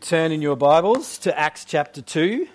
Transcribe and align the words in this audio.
turn 0.00 0.32
in 0.32 0.40
your 0.40 0.56
Bibles 0.56 1.18
to 1.18 1.38
Acts 1.38 1.66
chapter 1.66 2.00
2. 2.00 2.48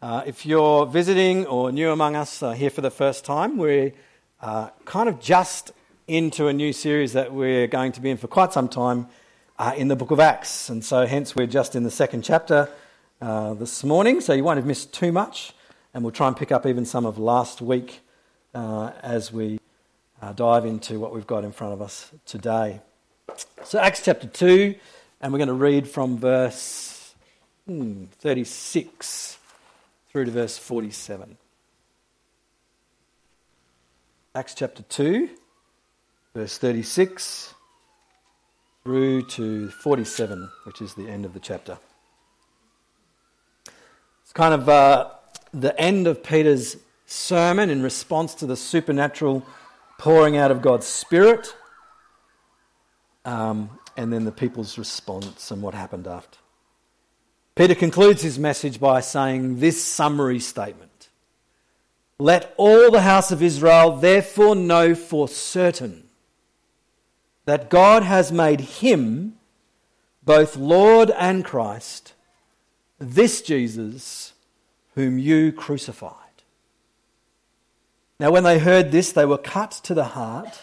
Uh, 0.00 0.22
if 0.24 0.46
you're 0.46 0.86
visiting 0.86 1.44
or 1.44 1.70
new 1.70 1.90
among 1.90 2.16
us 2.16 2.42
uh, 2.42 2.52
here 2.52 2.70
for 2.70 2.80
the 2.80 2.90
first 2.90 3.22
time, 3.22 3.58
we're 3.58 3.92
uh, 4.40 4.70
kind 4.86 5.10
of 5.10 5.20
just 5.20 5.72
into 6.08 6.48
a 6.48 6.54
new 6.54 6.72
series 6.72 7.12
that 7.12 7.34
we're 7.34 7.66
going 7.66 7.92
to 7.92 8.00
be 8.00 8.08
in 8.08 8.16
for 8.16 8.28
quite 8.28 8.54
some 8.54 8.66
time 8.66 9.06
uh, 9.58 9.74
in 9.76 9.88
the 9.88 9.96
book 9.96 10.10
of 10.10 10.18
Acts. 10.18 10.70
And 10.70 10.82
so, 10.82 11.04
hence, 11.04 11.36
we're 11.36 11.46
just 11.46 11.76
in 11.76 11.82
the 11.82 11.90
second 11.90 12.24
chapter 12.24 12.70
uh, 13.20 13.52
this 13.52 13.84
morning, 13.84 14.22
so 14.22 14.32
you 14.32 14.42
won't 14.42 14.56
have 14.56 14.66
missed 14.66 14.94
too 14.94 15.12
much. 15.12 15.52
And 15.92 16.02
we'll 16.02 16.12
try 16.12 16.28
and 16.28 16.36
pick 16.36 16.50
up 16.50 16.64
even 16.64 16.86
some 16.86 17.04
of 17.04 17.18
last 17.18 17.60
week 17.60 18.00
uh, 18.54 18.92
as 19.02 19.30
we 19.30 19.60
dive 20.34 20.64
into 20.64 20.98
what 20.98 21.12
we've 21.12 21.26
got 21.26 21.44
in 21.44 21.52
front 21.52 21.74
of 21.74 21.82
us 21.82 22.10
today. 22.24 22.80
So, 23.64 23.78
Acts 23.78 24.02
chapter 24.02 24.26
2. 24.26 24.76
And 25.24 25.32
we're 25.32 25.38
going 25.38 25.48
to 25.48 25.54
read 25.54 25.88
from 25.88 26.18
verse 26.18 27.14
hmm, 27.66 28.04
36 28.20 29.38
through 30.12 30.26
to 30.26 30.30
verse 30.30 30.58
47. 30.58 31.38
Acts 34.34 34.52
chapter 34.52 34.82
2, 34.82 35.30
verse 36.34 36.58
36 36.58 37.54
through 38.82 39.22
to 39.28 39.70
47, 39.70 40.50
which 40.64 40.82
is 40.82 40.92
the 40.92 41.08
end 41.08 41.24
of 41.24 41.32
the 41.32 41.40
chapter. 41.40 41.78
It's 44.24 44.34
kind 44.34 44.52
of 44.52 44.68
uh, 44.68 45.08
the 45.54 45.74
end 45.80 46.06
of 46.06 46.22
Peter's 46.22 46.76
sermon 47.06 47.70
in 47.70 47.82
response 47.82 48.34
to 48.34 48.44
the 48.44 48.58
supernatural 48.58 49.42
pouring 49.98 50.36
out 50.36 50.50
of 50.50 50.60
God's 50.60 50.86
Spirit. 50.86 51.56
Um, 53.24 53.70
and 53.96 54.12
then 54.12 54.24
the 54.24 54.32
people's 54.32 54.78
response 54.78 55.50
and 55.50 55.62
what 55.62 55.74
happened 55.74 56.06
after. 56.06 56.38
Peter 57.54 57.74
concludes 57.74 58.22
his 58.22 58.38
message 58.38 58.80
by 58.80 59.00
saying 59.00 59.60
this 59.60 59.82
summary 59.82 60.40
statement 60.40 61.08
Let 62.18 62.52
all 62.56 62.90
the 62.90 63.02
house 63.02 63.30
of 63.30 63.42
Israel 63.42 63.96
therefore 63.96 64.56
know 64.56 64.94
for 64.94 65.28
certain 65.28 66.08
that 67.44 67.70
God 67.70 68.02
has 68.02 68.32
made 68.32 68.60
him 68.60 69.36
both 70.24 70.56
Lord 70.56 71.10
and 71.10 71.44
Christ, 71.44 72.14
this 72.98 73.42
Jesus 73.42 74.32
whom 74.94 75.18
you 75.18 75.52
crucified. 75.52 76.12
Now, 78.18 78.30
when 78.30 78.44
they 78.44 78.58
heard 78.58 78.90
this, 78.90 79.12
they 79.12 79.26
were 79.26 79.38
cut 79.38 79.72
to 79.84 79.94
the 79.94 80.04
heart 80.04 80.62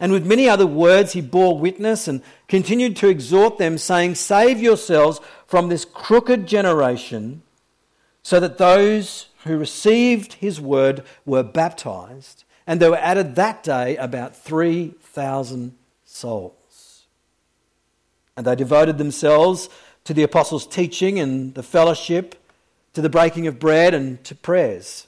And 0.00 0.12
with 0.12 0.26
many 0.26 0.48
other 0.48 0.66
words, 0.66 1.12
he 1.12 1.20
bore 1.20 1.58
witness 1.58 2.08
and 2.08 2.22
continued 2.48 2.96
to 2.96 3.08
exhort 3.08 3.58
them, 3.58 3.78
saying, 3.78 4.16
Save 4.16 4.60
yourselves 4.60 5.20
from 5.46 5.68
this 5.68 5.84
crooked 5.84 6.46
generation, 6.46 7.42
so 8.22 8.40
that 8.40 8.58
those 8.58 9.28
who 9.44 9.56
received 9.56 10.34
his 10.34 10.60
word 10.60 11.04
were 11.24 11.42
baptized. 11.42 12.44
And 12.66 12.80
there 12.80 12.90
were 12.90 12.96
added 12.96 13.36
that 13.36 13.62
day 13.62 13.96
about 13.96 14.34
3,000 14.36 15.76
souls. 16.04 17.04
And 18.36 18.46
they 18.46 18.56
devoted 18.56 18.98
themselves 18.98 19.68
to 20.04 20.14
the 20.14 20.22
apostles' 20.22 20.66
teaching 20.66 21.20
and 21.20 21.54
the 21.54 21.62
fellowship, 21.62 22.34
to 22.94 23.02
the 23.02 23.10
breaking 23.10 23.46
of 23.46 23.58
bread 23.58 23.94
and 23.94 24.22
to 24.24 24.34
prayers. 24.34 25.06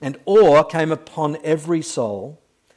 And 0.00 0.18
awe 0.24 0.62
came 0.62 0.90
upon 0.90 1.38
every 1.44 1.82
soul 1.82 2.40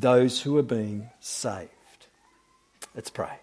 those 0.00 0.42
who 0.42 0.56
are 0.58 0.62
being 0.62 1.10
saved. 1.20 1.70
Let's 2.94 3.10
pray. 3.10 3.38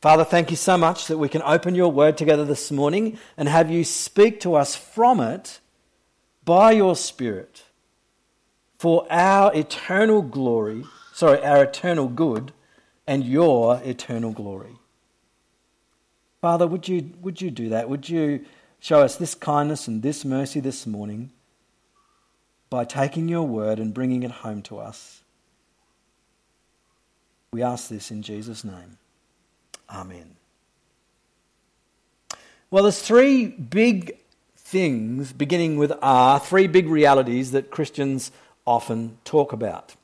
Father, 0.00 0.24
thank 0.24 0.50
you 0.50 0.56
so 0.56 0.76
much 0.76 1.06
that 1.06 1.18
we 1.18 1.28
can 1.28 1.42
open 1.42 1.74
your 1.74 1.90
word 1.90 2.16
together 2.16 2.44
this 2.44 2.70
morning 2.70 3.18
and 3.36 3.48
have 3.48 3.70
you 3.70 3.82
speak 3.82 4.40
to 4.40 4.54
us 4.54 4.76
from 4.76 5.20
it 5.20 5.60
by 6.44 6.72
your 6.72 6.94
Spirit 6.94 7.64
for 8.78 9.06
our 9.10 9.54
eternal 9.54 10.22
glory, 10.22 10.84
sorry, 11.12 11.42
our 11.42 11.64
eternal 11.64 12.08
good 12.08 12.52
and 13.06 13.24
your 13.24 13.80
eternal 13.84 14.32
glory. 14.32 14.76
Father, 16.40 16.66
would 16.66 16.86
you, 16.86 17.12
would 17.22 17.40
you 17.40 17.50
do 17.50 17.70
that? 17.70 17.88
Would 17.88 18.08
you 18.08 18.44
show 18.78 19.00
us 19.00 19.16
this 19.16 19.34
kindness 19.34 19.88
and 19.88 20.02
this 20.02 20.24
mercy 20.24 20.60
this 20.60 20.86
morning? 20.86 21.32
By 22.70 22.84
taking 22.84 23.28
your 23.28 23.46
word 23.46 23.78
and 23.78 23.94
bringing 23.94 24.22
it 24.22 24.30
home 24.30 24.62
to 24.62 24.78
us. 24.78 25.22
We 27.52 27.62
ask 27.62 27.88
this 27.88 28.10
in 28.10 28.22
Jesus' 28.22 28.64
name. 28.64 28.98
Amen. 29.88 30.36
Well, 32.70 32.82
there's 32.82 33.00
three 33.00 33.46
big 33.46 34.18
things, 34.56 35.32
beginning 35.32 35.78
with 35.78 35.92
R, 36.02 36.40
three 36.40 36.66
big 36.66 36.88
realities 36.88 37.52
that 37.52 37.70
Christians 37.70 38.32
often 38.66 39.18
talk 39.24 39.52
about. 39.52 39.94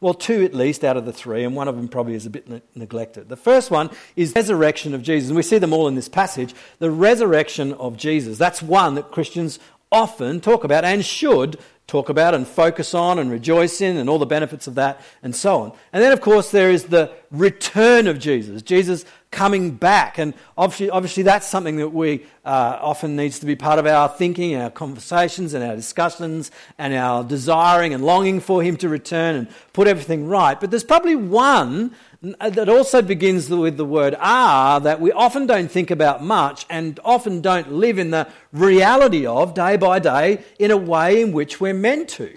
Well, 0.00 0.14
two 0.14 0.44
at 0.44 0.54
least 0.54 0.84
out 0.84 0.96
of 0.96 1.04
the 1.04 1.12
three, 1.12 1.44
and 1.44 1.54
one 1.54 1.68
of 1.68 1.76
them 1.76 1.88
probably 1.88 2.14
is 2.14 2.26
a 2.26 2.30
bit 2.30 2.48
ne- 2.48 2.62
neglected. 2.74 3.28
The 3.28 3.36
first 3.36 3.70
one 3.70 3.90
is 4.16 4.32
resurrection 4.34 4.94
of 4.94 5.02
Jesus, 5.02 5.28
and 5.28 5.36
we 5.36 5.42
see 5.42 5.58
them 5.58 5.72
all 5.72 5.88
in 5.88 5.96
this 5.96 6.08
passage. 6.08 6.54
The 6.78 6.90
resurrection 6.90 7.72
of 7.74 7.96
Jesus. 7.96 8.38
That's 8.38 8.62
one 8.62 8.94
that 8.94 9.10
Christians 9.10 9.58
often 9.90 10.40
talk 10.40 10.64
about 10.64 10.84
and 10.84 11.04
should 11.04 11.58
talk 11.92 12.08
about 12.08 12.34
and 12.34 12.48
focus 12.48 12.94
on 12.94 13.18
and 13.18 13.30
rejoice 13.30 13.82
in 13.82 13.98
and 13.98 14.08
all 14.08 14.18
the 14.18 14.24
benefits 14.24 14.66
of 14.66 14.76
that 14.76 14.98
and 15.22 15.36
so 15.36 15.60
on. 15.60 15.72
And 15.92 16.02
then, 16.02 16.10
of 16.10 16.22
course, 16.22 16.50
there 16.50 16.70
is 16.70 16.84
the 16.84 17.12
return 17.30 18.06
of 18.06 18.18
Jesus, 18.18 18.62
Jesus 18.62 19.04
coming 19.30 19.72
back. 19.72 20.18
And 20.18 20.32
obviously, 20.56 20.88
obviously 20.88 21.22
that's 21.22 21.46
something 21.46 21.76
that 21.76 21.90
we 21.90 22.24
uh, 22.46 22.78
often 22.80 23.14
needs 23.14 23.38
to 23.40 23.46
be 23.46 23.56
part 23.56 23.78
of 23.78 23.86
our 23.86 24.08
thinking, 24.08 24.56
our 24.56 24.70
conversations 24.70 25.52
and 25.52 25.62
our 25.62 25.76
discussions 25.76 26.50
and 26.78 26.94
our 26.94 27.24
desiring 27.24 27.92
and 27.92 28.04
longing 28.04 28.40
for 28.40 28.62
him 28.62 28.76
to 28.78 28.88
return 28.88 29.34
and 29.34 29.48
put 29.74 29.86
everything 29.86 30.28
right. 30.28 30.58
But 30.58 30.70
there's 30.70 30.84
probably 30.84 31.16
one 31.16 31.94
that 32.22 32.68
also 32.68 33.02
begins 33.02 33.50
with 33.50 33.76
the 33.76 33.84
word 33.84 34.14
are 34.20 34.78
that 34.78 35.00
we 35.00 35.10
often 35.10 35.44
don't 35.44 35.68
think 35.68 35.90
about 35.90 36.22
much 36.22 36.64
and 36.70 37.00
often 37.04 37.40
don't 37.40 37.72
live 37.72 37.98
in 37.98 38.12
the 38.12 38.28
reality 38.52 39.26
of 39.26 39.54
day 39.54 39.76
by 39.76 39.98
day 39.98 40.44
in 40.60 40.70
a 40.70 40.76
way 40.76 41.20
in 41.20 41.32
which 41.32 41.60
we're 41.60 41.74
meant 41.82 42.08
to. 42.10 42.34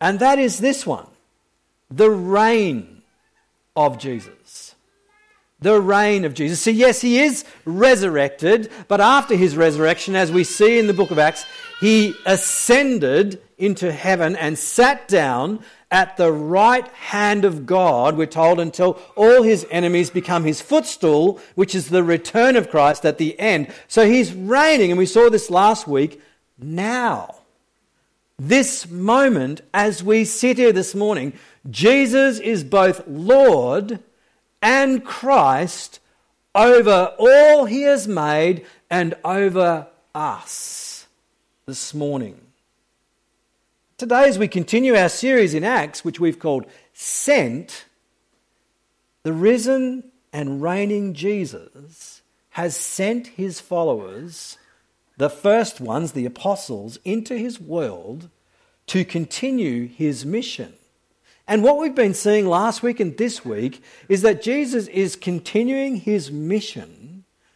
And 0.00 0.18
that 0.20 0.38
is 0.38 0.58
this 0.58 0.86
one 0.86 1.08
the 1.90 2.10
reign 2.10 3.02
of 3.76 3.98
Jesus. 3.98 4.74
The 5.60 5.80
reign 5.80 6.24
of 6.24 6.34
Jesus. 6.34 6.60
See, 6.60 6.72
yes, 6.72 7.00
he 7.00 7.20
is 7.20 7.44
resurrected, 7.64 8.70
but 8.88 9.00
after 9.00 9.36
his 9.36 9.56
resurrection, 9.56 10.16
as 10.16 10.32
we 10.32 10.42
see 10.42 10.78
in 10.78 10.88
the 10.88 10.94
book 10.94 11.12
of 11.12 11.20
Acts, 11.20 11.44
he 11.80 12.14
ascended 12.26 13.40
into 13.58 13.92
heaven 13.92 14.34
and 14.34 14.58
sat 14.58 15.06
down 15.06 15.62
at 15.92 16.16
the 16.16 16.32
right 16.32 16.88
hand 16.88 17.44
of 17.44 17.66
God, 17.66 18.16
we're 18.16 18.26
told, 18.26 18.58
until 18.58 18.98
all 19.14 19.42
his 19.42 19.64
enemies 19.70 20.10
become 20.10 20.42
his 20.42 20.60
footstool, 20.60 21.38
which 21.54 21.74
is 21.74 21.90
the 21.90 22.02
return 22.02 22.56
of 22.56 22.70
Christ 22.70 23.04
at 23.04 23.18
the 23.18 23.38
end. 23.38 23.72
So 23.86 24.06
he's 24.06 24.32
reigning, 24.32 24.90
and 24.90 24.98
we 24.98 25.06
saw 25.06 25.28
this 25.28 25.50
last 25.50 25.86
week, 25.86 26.20
now. 26.58 27.41
This 28.38 28.88
moment, 28.88 29.60
as 29.72 30.02
we 30.02 30.24
sit 30.24 30.58
here 30.58 30.72
this 30.72 30.94
morning, 30.94 31.32
Jesus 31.70 32.38
is 32.38 32.64
both 32.64 33.06
Lord 33.06 34.00
and 34.60 35.04
Christ 35.04 36.00
over 36.54 37.14
all 37.18 37.64
he 37.66 37.82
has 37.82 38.08
made 38.08 38.66
and 38.90 39.14
over 39.24 39.86
us 40.14 41.06
this 41.66 41.94
morning. 41.94 42.40
Today, 43.96 44.28
as 44.28 44.38
we 44.38 44.48
continue 44.48 44.96
our 44.96 45.08
series 45.08 45.54
in 45.54 45.64
Acts, 45.64 46.04
which 46.04 46.18
we've 46.18 46.38
called 46.38 46.66
Sent, 46.92 47.84
the 49.22 49.32
risen 49.32 50.10
and 50.32 50.60
reigning 50.60 51.14
Jesus 51.14 52.22
has 52.50 52.76
sent 52.76 53.28
his 53.28 53.60
followers, 53.60 54.58
the 55.22 55.30
first 55.30 55.80
ones, 55.80 56.12
the 56.12 56.26
apostles, 56.26 56.98
into 57.04 57.36
his 57.36 57.60
world 57.60 58.28
to 58.88 59.04
continue 59.04 59.86
his 59.86 60.26
mission. 60.26 60.74
And 61.46 61.62
what 61.62 61.78
we've 61.78 61.94
been 61.94 62.14
seeing 62.14 62.46
last 62.46 62.82
week 62.82 63.00
and 63.00 63.16
this 63.16 63.44
week 63.44 63.82
is 64.08 64.22
that 64.22 64.42
Jesus 64.42 64.88
is 64.88 65.16
continuing 65.16 65.96
his 65.96 66.30
mission 66.30 67.12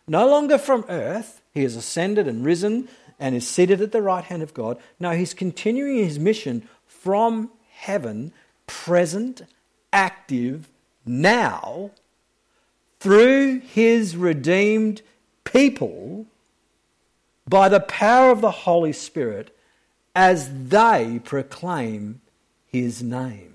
no 0.09 0.29
longer 0.29 0.57
from 0.57 0.85
earth, 0.89 1.43
he 1.53 1.65
has 1.65 1.75
ascended 1.75 2.29
and 2.29 2.45
risen 2.45 2.89
and 3.19 3.35
is 3.35 3.49
seated 3.49 3.81
at 3.81 3.91
the 3.91 4.03
right 4.03 4.23
hand 4.23 4.43
of 4.43 4.55
God. 4.55 4.79
No, 5.01 5.11
he's 5.11 5.35
continuing 5.35 5.97
his 5.97 6.19
mission 6.19 6.69
from 6.87 7.51
heaven, 7.71 8.33
present, 8.69 9.43
active, 9.93 10.69
now, 11.05 11.91
through 13.01 13.61
his 13.61 14.17
redeemed 14.17 15.03
people 15.43 16.27
by 17.49 17.69
the 17.69 17.81
power 17.81 18.31
of 18.31 18.41
the 18.41 18.51
Holy 18.51 18.93
Spirit 18.93 19.57
as 20.15 20.69
they 20.69 21.21
proclaim 21.25 22.21
his 22.67 23.03
name. 23.03 23.55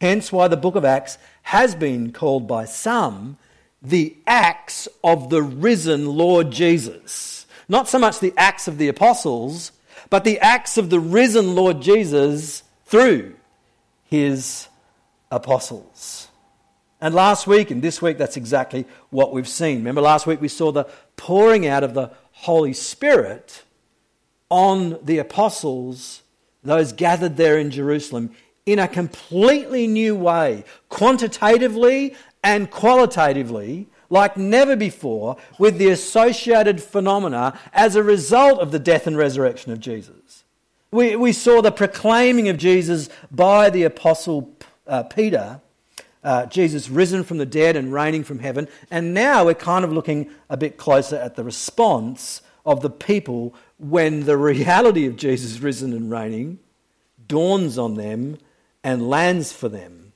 Hence, 0.00 0.30
why 0.30 0.48
the 0.48 0.56
book 0.56 0.76
of 0.76 0.84
Acts 0.84 1.18
has 1.42 1.74
been 1.74 2.12
called 2.12 2.46
by 2.46 2.64
some 2.64 3.38
the 3.82 4.16
Acts 4.26 4.88
of 5.04 5.30
the 5.30 5.42
risen 5.42 6.06
Lord 6.06 6.50
Jesus. 6.50 7.46
Not 7.68 7.88
so 7.88 7.98
much 7.98 8.20
the 8.20 8.34
Acts 8.36 8.68
of 8.68 8.78
the 8.78 8.88
apostles, 8.88 9.72
but 10.10 10.24
the 10.24 10.38
Acts 10.40 10.76
of 10.76 10.90
the 10.90 11.00
risen 11.00 11.54
Lord 11.54 11.80
Jesus 11.80 12.62
through 12.84 13.36
his 14.04 14.68
apostles. 15.30 16.25
And 17.00 17.14
last 17.14 17.46
week 17.46 17.70
and 17.70 17.82
this 17.82 18.00
week, 18.00 18.16
that's 18.16 18.36
exactly 18.36 18.86
what 19.10 19.32
we've 19.32 19.48
seen. 19.48 19.78
Remember, 19.78 20.00
last 20.00 20.26
week 20.26 20.40
we 20.40 20.48
saw 20.48 20.72
the 20.72 20.84
pouring 21.16 21.66
out 21.66 21.84
of 21.84 21.94
the 21.94 22.10
Holy 22.32 22.72
Spirit 22.72 23.64
on 24.48 24.98
the 25.04 25.18
apostles, 25.18 26.22
those 26.62 26.92
gathered 26.92 27.36
there 27.36 27.58
in 27.58 27.70
Jerusalem, 27.70 28.30
in 28.64 28.78
a 28.78 28.88
completely 28.88 29.86
new 29.86 30.14
way, 30.14 30.64
quantitatively 30.88 32.16
and 32.42 32.70
qualitatively, 32.70 33.88
like 34.08 34.36
never 34.36 34.76
before, 34.76 35.36
with 35.58 35.78
the 35.78 35.90
associated 35.90 36.82
phenomena 36.82 37.58
as 37.72 37.96
a 37.96 38.02
result 38.02 38.60
of 38.60 38.72
the 38.72 38.78
death 38.78 39.06
and 39.06 39.16
resurrection 39.16 39.72
of 39.72 39.80
Jesus. 39.80 40.44
We, 40.90 41.16
we 41.16 41.32
saw 41.32 41.60
the 41.60 41.72
proclaiming 41.72 42.48
of 42.48 42.56
Jesus 42.56 43.08
by 43.30 43.70
the 43.70 43.82
apostle 43.82 44.56
uh, 44.86 45.02
Peter, 45.02 45.60
uh, 46.26 46.44
Jesus 46.46 46.88
risen 46.88 47.22
from 47.22 47.38
the 47.38 47.46
dead 47.46 47.76
and 47.76 47.92
reigning 47.92 48.24
from 48.24 48.40
heaven, 48.40 48.66
and 48.90 49.14
now 49.14 49.44
we're 49.44 49.54
kind 49.54 49.84
of 49.84 49.92
looking 49.92 50.28
a 50.50 50.56
bit 50.56 50.76
closer 50.76 51.14
at 51.14 51.36
the 51.36 51.44
response 51.44 52.42
of 52.66 52.82
the 52.82 52.90
people 52.90 53.54
when 53.78 54.24
the 54.24 54.36
reality 54.36 55.06
of 55.06 55.16
Jesus 55.16 55.60
risen 55.60 55.92
and 55.92 56.10
reigning 56.10 56.58
dawns 57.28 57.78
on 57.78 57.94
them 57.94 58.38
and 58.82 59.08
lands 59.08 59.52
for 59.52 59.68
them. 59.68 60.12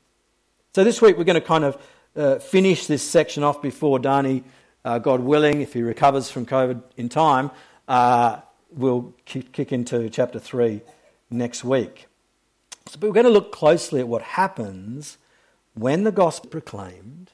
So 0.74 0.82
this 0.82 1.00
week 1.00 1.16
we're 1.16 1.24
going 1.24 1.40
to 1.40 1.46
kind 1.46 1.62
of 1.62 1.80
uh, 2.16 2.38
finish 2.40 2.88
this 2.88 3.08
section 3.08 3.44
off 3.44 3.62
before 3.62 4.00
Dani, 4.00 4.42
uh, 4.84 4.98
God 4.98 5.20
willing, 5.20 5.60
if 5.60 5.74
he 5.74 5.82
recovers 5.82 6.28
from 6.28 6.44
COVID 6.44 6.82
in 6.96 7.08
time, 7.08 7.52
uh, 7.86 8.40
we'll 8.72 9.14
kick, 9.24 9.72
into 9.72 10.10
chapter 10.10 10.40
3 10.40 10.80
next 11.30 11.62
week. 11.62 12.08
So, 12.88 12.98
but 12.98 13.06
we're 13.06 13.14
going 13.14 13.26
to 13.26 13.32
look 13.32 13.52
closely 13.52 14.00
at 14.00 14.08
what 14.08 14.22
happens 14.22 15.18
when 15.80 16.04
the 16.04 16.12
gospel 16.12 16.48
is 16.48 16.52
proclaimed 16.52 17.30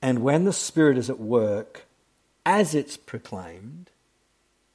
and 0.00 0.20
when 0.20 0.44
the 0.44 0.52
Spirit 0.52 0.96
is 0.96 1.10
at 1.10 1.18
work 1.18 1.86
as 2.46 2.74
it's 2.74 2.96
proclaimed 2.96 3.90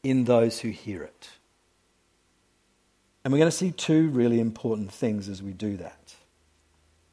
in 0.04 0.26
those 0.26 0.60
who 0.60 0.70
hear 0.70 1.02
it. 1.04 1.30
And 3.24 3.32
we're 3.32 3.40
going 3.40 3.52
to 3.52 3.58
see 3.58 3.72
two 3.72 4.10
really 4.10 4.40
important 4.40 4.92
things 4.92 5.28
as 5.28 5.42
we 5.42 5.54
do 5.54 5.78
that. 5.78 6.16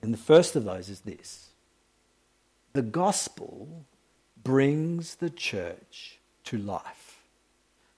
And 0.02 0.12
the 0.12 0.18
first 0.18 0.54
of 0.54 0.64
those 0.64 0.88
is 0.88 1.00
this 1.00 1.48
the 2.72 2.82
gospel 2.82 3.86
brings 4.42 5.16
the 5.16 5.30
church 5.30 6.18
to 6.44 6.58
life. 6.58 7.22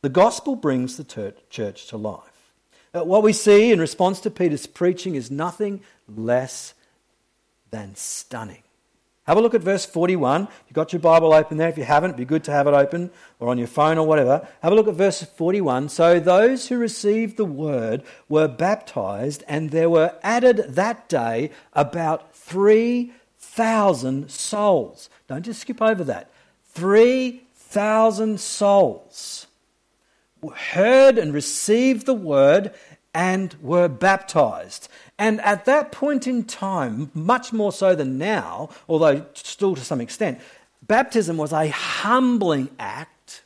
The 0.03 0.09
gospel 0.11 0.57
brings 0.57 0.99
the 0.99 1.33
church 1.51 1.87
to 1.89 1.97
life. 1.97 2.53
Uh, 2.95 3.03
what 3.05 3.23
we 3.23 3.33
see 3.33 3.73
in 3.73 3.81
response 3.81 4.21
to 4.21 4.31
Peter's 4.31 4.67
preaching 4.67 5.15
is 5.15 5.31
nothing 5.31 5.81
less 6.07 6.75
than 7.71 7.95
stunning. 7.95 8.63
Have 9.27 9.37
a 9.37 9.41
look 9.41 9.55
at 9.55 9.61
verse 9.61 9.85
41. 9.85 10.43
You've 10.67 10.75
got 10.75 10.93
your 10.93 11.01
Bible 11.01 11.33
open 11.33 11.57
there. 11.57 11.69
If 11.69 11.77
you 11.77 11.85
haven't, 11.85 12.11
it'd 12.11 12.19
be 12.19 12.25
good 12.25 12.45
to 12.45 12.53
have 12.53 12.69
it 12.69 12.75
open 12.75 13.11
or 13.41 13.49
on 13.49 13.59
your 13.59 13.67
phone 13.67 13.99
or 13.99 14.07
whatever. 14.07 14.47
Have 14.63 14.71
a 14.71 14.75
look 14.77 14.87
at 14.87 14.95
verse 14.95 15.21
41. 15.23 15.89
So 15.89 16.21
those 16.21 16.69
who 16.69 16.79
received 16.79 17.37
the 17.37 17.45
word 17.45 18.05
were 18.29 18.47
baptized, 18.47 19.43
and 19.49 19.71
there 19.71 19.91
were 19.91 20.15
added 20.23 20.59
that 20.69 21.09
day 21.09 21.51
about 21.73 22.37
3,000 22.37 24.31
souls. 24.31 25.11
Don't 25.27 25.45
just 25.45 25.63
skip 25.63 25.83
over 25.83 26.05
that. 26.05 26.31
3,000 26.75 28.39
souls 28.39 29.47
heard 30.55 31.19
and 31.19 31.33
received 31.33 32.07
the 32.07 32.15
word 32.15 32.73
and 33.15 33.55
were 33.63 33.89
baptized. 33.89 34.89
And 35.19 35.41
at 35.41 35.65
that 35.65 35.93
point 35.93 36.27
in 36.27 36.45
time, 36.45 37.11
much 37.15 37.53
more 37.53 37.73
so 37.73 37.95
than 37.95 38.19
now, 38.19 38.69
although 38.89 39.25
still 39.33 39.75
to 39.75 39.85
some 39.85 40.01
extent, 40.01 40.41
baptism 40.83 41.37
was 41.37 41.53
a 41.53 41.69
humbling 41.69 42.69
act 42.79 43.43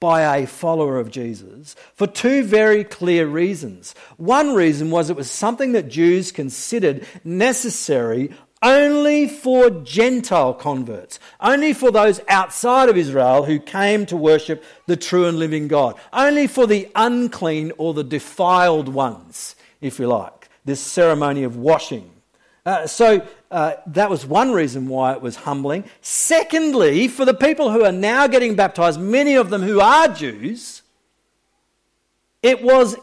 by 0.00 0.36
a 0.38 0.46
follower 0.48 0.98
of 0.98 1.12
Jesus 1.12 1.76
for 1.94 2.08
two 2.08 2.42
very 2.42 2.82
clear 2.82 3.24
reasons. 3.24 3.94
One 4.16 4.52
reason 4.52 4.90
was 4.90 5.08
it 5.08 5.16
was 5.16 5.30
something 5.30 5.72
that 5.72 5.88
Jews 5.88 6.32
considered 6.32 7.06
necessary 7.22 8.32
only 8.62 9.28
for 9.28 9.70
Gentile 9.70 10.54
converts, 10.54 11.20
only 11.40 11.72
for 11.72 11.90
those 11.90 12.20
outside 12.28 12.88
of 12.88 12.96
Israel 12.96 13.44
who 13.44 13.58
came 13.58 14.06
to 14.06 14.16
worship 14.16 14.64
the 14.86 14.96
true 14.96 15.26
and 15.26 15.38
living 15.38 15.68
God, 15.68 15.96
only 16.12 16.46
for 16.46 16.66
the 16.66 16.88
unclean 16.94 17.72
or 17.78 17.94
the 17.94 18.04
defiled 18.04 18.88
ones, 18.88 19.56
if 19.80 19.98
you 19.98 20.06
like, 20.06 20.41
this 20.64 20.80
ceremony 20.80 21.42
of 21.42 21.56
washing. 21.56 22.10
Uh, 22.64 22.86
so 22.86 23.26
uh, 23.50 23.74
that 23.86 24.08
was 24.08 24.24
one 24.24 24.52
reason 24.52 24.86
why 24.86 25.12
it 25.12 25.20
was 25.20 25.36
humbling. 25.36 25.84
Secondly, 26.00 27.08
for 27.08 27.24
the 27.24 27.34
people 27.34 27.72
who 27.72 27.84
are 27.84 27.92
now 27.92 28.26
getting 28.26 28.54
baptized, 28.54 29.00
many 29.00 29.34
of 29.34 29.50
them 29.50 29.62
who 29.62 29.80
are 29.80 30.08
Jews, 30.08 30.82
it 32.42 32.62
was 32.62 32.96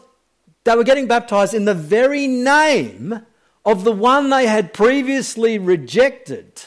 they 0.64 0.76
were 0.76 0.84
getting 0.84 1.06
baptized 1.06 1.54
in 1.54 1.64
the 1.64 1.74
very 1.74 2.26
name 2.26 3.22
of 3.64 3.84
the 3.84 3.92
one 3.92 4.30
they 4.30 4.46
had 4.46 4.72
previously 4.72 5.58
rejected, 5.58 6.62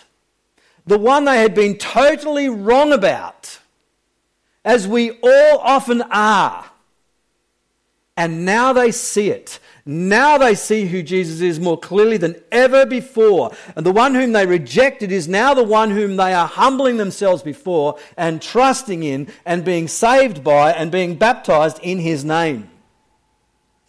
the 0.85 0.97
one 0.97 1.25
they 1.25 1.41
had 1.41 1.53
been 1.55 1.77
totally 1.77 2.49
wrong 2.49 2.91
about, 2.91 3.59
as 4.65 4.87
we 4.87 5.11
all 5.23 5.59
often 5.59 6.01
are. 6.03 6.65
And 8.15 8.45
now 8.45 8.73
they 8.73 8.91
see 8.91 9.29
it. 9.29 9.59
Now 9.85 10.37
they 10.37 10.55
see 10.55 10.85
who 10.85 11.03
Jesus 11.03 11.41
is 11.41 11.59
more 11.59 11.77
clearly 11.77 12.17
than 12.17 12.41
ever 12.51 12.85
before. 12.85 13.51
And 13.75 13.85
the 13.85 13.91
one 13.91 14.15
whom 14.15 14.31
they 14.31 14.45
rejected 14.45 15.11
is 15.11 15.27
now 15.27 15.53
the 15.53 15.63
one 15.63 15.91
whom 15.91 16.15
they 16.15 16.33
are 16.33 16.47
humbling 16.47 16.97
themselves 16.97 17.43
before 17.43 17.97
and 18.15 18.41
trusting 18.41 19.03
in 19.03 19.27
and 19.45 19.65
being 19.65 19.87
saved 19.87 20.43
by 20.43 20.71
and 20.71 20.91
being 20.91 21.15
baptized 21.15 21.79
in 21.81 21.99
his 21.99 22.23
name. 22.23 22.69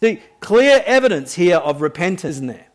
See, 0.01 0.21
clear 0.41 0.83
evidence 0.85 1.33
here 1.33 1.57
of 1.57 1.81
repentance, 1.81 2.25
isn't 2.25 2.47
there? 2.47 2.67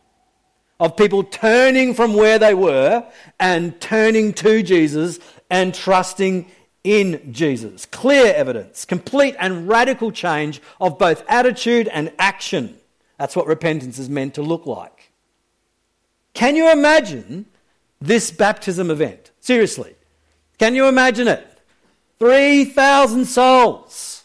of 0.81 0.97
people 0.97 1.23
turning 1.23 1.93
from 1.93 2.15
where 2.15 2.39
they 2.39 2.55
were 2.55 3.07
and 3.39 3.79
turning 3.81 4.33
to 4.33 4.63
Jesus 4.63 5.21
and 5.51 5.75
trusting 5.75 6.51
in 6.83 7.33
Jesus. 7.33 7.85
Clear 7.85 8.33
evidence, 8.35 8.87
complete 8.87 9.37
and 9.39 9.69
radical 9.69 10.11
change 10.11 10.63
of 10.81 10.99
both 10.99 11.23
attitude 11.29 11.87
and 11.89 12.11
action. 12.19 12.80
That's 13.21 13.37
what 13.37 13.47
repentance 13.47 13.99
is 13.99 14.09
meant 14.09 14.37
to 14.37 14.43
look 14.43 14.65
like. 14.65 15.13
Can 16.33 16.57
you 16.57 16.73
imagine 16.73 17.45
this 18.01 18.31
baptism 18.31 18.91
event? 18.91 19.31
Seriously. 19.41 19.95
Can 20.59 20.75
you 20.75 20.87
imagine 20.87 21.29
it? 21.29 21.47
3,000 22.19 23.27
souls. 23.27 24.25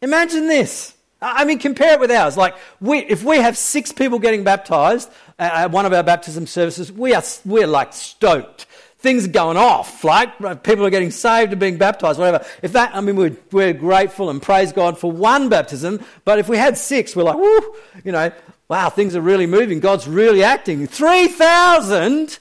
Imagine 0.00 0.46
this. 0.46 0.94
I 1.20 1.44
mean, 1.44 1.58
compare 1.58 1.94
it 1.94 1.98
with 2.00 2.12
ours. 2.12 2.36
Like, 2.36 2.54
we, 2.80 3.00
if 3.00 3.24
we 3.24 3.38
have 3.38 3.58
six 3.58 3.90
people 3.90 4.20
getting 4.20 4.44
baptized 4.44 5.10
uh, 5.40 5.50
at 5.52 5.72
one 5.72 5.84
of 5.84 5.92
our 5.92 6.04
baptism 6.04 6.46
services, 6.46 6.92
we 6.92 7.12
are, 7.12 7.24
we're 7.44 7.66
like 7.66 7.92
stoked. 7.92 8.66
Things 9.00 9.24
are 9.24 9.28
going 9.30 9.56
off, 9.56 10.04
like 10.04 10.38
people 10.62 10.86
are 10.86 10.90
getting 10.90 11.10
saved 11.10 11.52
and 11.52 11.60
being 11.60 11.78
baptized, 11.78 12.18
whatever. 12.18 12.44
If 12.62 12.72
that, 12.72 12.94
I 12.94 13.00
mean, 13.00 13.16
we're, 13.16 13.36
we're 13.50 13.72
grateful 13.72 14.30
and 14.30 14.40
praise 14.40 14.72
God 14.72 14.98
for 14.98 15.10
one 15.10 15.48
baptism, 15.48 16.04
but 16.24 16.38
if 16.38 16.48
we 16.48 16.56
had 16.56 16.76
six, 16.76 17.16
we're 17.16 17.22
like, 17.22 17.36
whoo, 17.36 17.74
you 18.04 18.12
know, 18.12 18.30
wow, 18.68 18.90
things 18.90 19.16
are 19.16 19.20
really 19.20 19.46
moving. 19.46 19.80
God's 19.80 20.06
really 20.06 20.42
acting. 20.42 20.86
3,000 20.86 22.38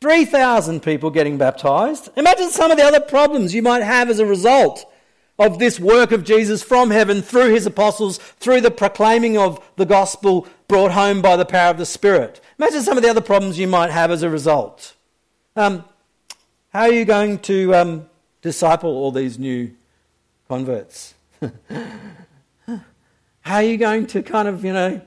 3,000 0.00 0.82
people 0.82 1.08
getting 1.08 1.38
baptized. 1.38 2.10
Imagine 2.14 2.50
some 2.50 2.70
of 2.70 2.76
the 2.76 2.84
other 2.84 3.00
problems 3.00 3.54
you 3.54 3.62
might 3.62 3.82
have 3.82 4.10
as 4.10 4.18
a 4.18 4.26
result 4.26 4.84
of 5.38 5.58
this 5.58 5.80
work 5.80 6.12
of 6.12 6.24
Jesus 6.24 6.62
from 6.62 6.90
heaven 6.90 7.22
through 7.22 7.54
his 7.54 7.64
apostles, 7.64 8.18
through 8.18 8.60
the 8.60 8.70
proclaiming 8.70 9.38
of 9.38 9.66
the 9.76 9.86
gospel 9.86 10.46
brought 10.68 10.92
home 10.92 11.22
by 11.22 11.36
the 11.36 11.46
power 11.46 11.70
of 11.70 11.78
the 11.78 11.86
Spirit. 11.86 12.40
Imagine 12.64 12.80
some 12.80 12.96
of 12.96 13.02
the 13.02 13.10
other 13.10 13.20
problems 13.20 13.58
you 13.58 13.68
might 13.68 13.90
have 13.90 14.10
as 14.10 14.22
a 14.22 14.30
result. 14.30 14.94
Um, 15.54 15.84
how 16.72 16.84
are 16.84 16.92
you 16.92 17.04
going 17.04 17.40
to 17.40 17.74
um, 17.74 18.08
disciple 18.40 18.88
all 18.88 19.12
these 19.12 19.38
new 19.38 19.70
converts? 20.48 21.12
how 23.42 23.56
are 23.56 23.62
you 23.62 23.76
going 23.76 24.06
to 24.06 24.22
kind 24.22 24.48
of, 24.48 24.64
you 24.64 24.72
know, 24.72 24.98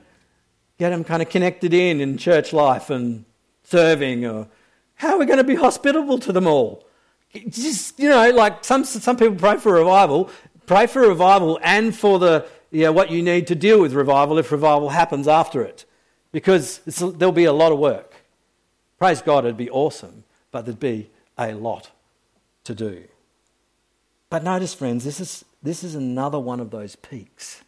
get 0.78 0.90
them 0.90 1.02
kind 1.02 1.20
of 1.20 1.30
connected 1.30 1.74
in 1.74 2.00
in 2.00 2.16
church 2.16 2.52
life 2.52 2.90
and 2.90 3.24
serving? 3.64 4.24
Or 4.24 4.46
how 4.94 5.14
are 5.14 5.18
we 5.18 5.26
going 5.26 5.38
to 5.38 5.42
be 5.42 5.56
hospitable 5.56 6.20
to 6.20 6.30
them 6.30 6.46
all? 6.46 6.86
Just, 7.48 7.98
you 7.98 8.08
know, 8.08 8.30
like 8.30 8.64
some, 8.64 8.84
some 8.84 9.16
people 9.16 9.34
pray 9.34 9.56
for 9.56 9.72
revival, 9.72 10.30
pray 10.66 10.86
for 10.86 11.00
revival 11.00 11.58
and 11.64 11.92
for 11.92 12.20
the, 12.20 12.46
you 12.70 12.84
know, 12.84 12.92
what 12.92 13.10
you 13.10 13.20
need 13.20 13.48
to 13.48 13.56
deal 13.56 13.80
with 13.80 13.94
revival 13.94 14.38
if 14.38 14.52
revival 14.52 14.90
happens 14.90 15.26
after 15.26 15.60
it. 15.60 15.84
Because 16.32 16.78
there'll 16.84 17.32
be 17.32 17.44
a 17.44 17.52
lot 17.52 17.72
of 17.72 17.78
work. 17.78 18.14
Praise 18.98 19.22
God, 19.22 19.44
it'd 19.44 19.56
be 19.56 19.70
awesome, 19.70 20.24
but 20.50 20.64
there'd 20.64 20.80
be 20.80 21.10
a 21.38 21.52
lot 21.52 21.90
to 22.64 22.74
do. 22.74 23.04
But 24.30 24.44
notice, 24.44 24.74
friends, 24.74 25.04
this 25.04 25.20
is, 25.20 25.44
this 25.62 25.82
is 25.82 25.94
another 25.94 26.38
one 26.38 26.60
of 26.60 26.70
those 26.70 26.96
peaks 26.96 27.62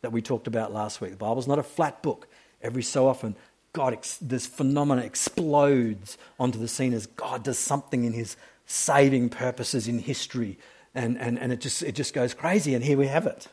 that 0.00 0.10
we 0.10 0.20
talked 0.20 0.46
about 0.46 0.72
last 0.72 1.00
week. 1.00 1.12
The 1.12 1.16
Bible's 1.16 1.46
not 1.46 1.58
a 1.58 1.62
flat 1.62 2.02
book. 2.02 2.26
Every 2.60 2.82
so 2.82 3.06
often, 3.06 3.36
God, 3.72 3.96
this 4.20 4.46
phenomenon 4.46 5.04
explodes 5.04 6.18
onto 6.40 6.58
the 6.58 6.68
scene 6.68 6.92
as 6.92 7.06
God 7.06 7.44
does 7.44 7.58
something 7.58 8.04
in 8.04 8.12
his 8.12 8.36
saving 8.66 9.28
purposes 9.28 9.86
in 9.86 9.98
history. 9.98 10.58
And, 10.94 11.18
and, 11.18 11.38
and 11.38 11.52
it, 11.52 11.60
just, 11.60 11.82
it 11.82 11.94
just 11.94 12.14
goes 12.14 12.34
crazy, 12.34 12.74
and 12.74 12.84
here 12.84 12.98
we 12.98 13.06
have 13.06 13.26
it. 13.26 13.48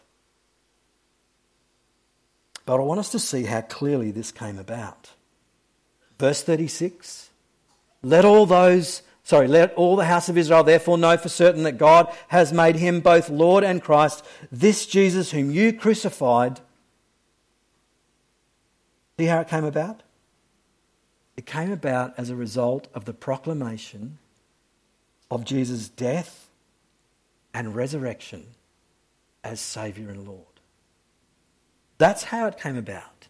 But 2.70 2.82
I 2.82 2.84
want 2.84 3.00
us 3.00 3.10
to 3.14 3.20
see 3.20 3.46
how 3.46 3.62
clearly 3.62 4.12
this 4.12 4.32
came 4.32 4.60
about. 4.60 5.10
Verse 6.20 6.44
36 6.44 7.32
Let 8.04 8.26
all 8.26 8.46
those, 8.46 9.02
sorry, 9.24 9.48
let 9.48 9.74
all 9.74 9.96
the 9.96 10.06
house 10.06 10.30
of 10.30 10.38
Israel 10.38 10.64
therefore 10.64 11.00
know 11.00 11.18
for 11.18 11.30
certain 11.30 11.64
that 11.64 11.80
God 11.80 12.16
has 12.28 12.54
made 12.54 12.76
him 12.76 13.00
both 13.00 13.28
Lord 13.28 13.64
and 13.64 13.82
Christ, 13.82 14.24
this 14.52 14.86
Jesus 14.86 15.32
whom 15.32 15.50
you 15.50 15.74
crucified. 15.74 16.60
See 19.18 19.26
how 19.26 19.40
it 19.40 19.48
came 19.48 19.66
about? 19.66 20.04
It 21.38 21.48
came 21.48 21.72
about 21.72 22.14
as 22.20 22.30
a 22.30 22.36
result 22.36 22.88
of 22.94 23.06
the 23.06 23.14
proclamation 23.14 24.20
of 25.32 25.44
Jesus' 25.44 25.90
death 25.90 26.52
and 27.52 27.74
resurrection 27.74 28.46
as 29.44 29.60
Saviour 29.60 30.12
and 30.12 30.28
Lord. 30.28 30.49
That's 32.00 32.24
how 32.24 32.48
it 32.48 32.58
came 32.58 32.76
about. 32.76 33.28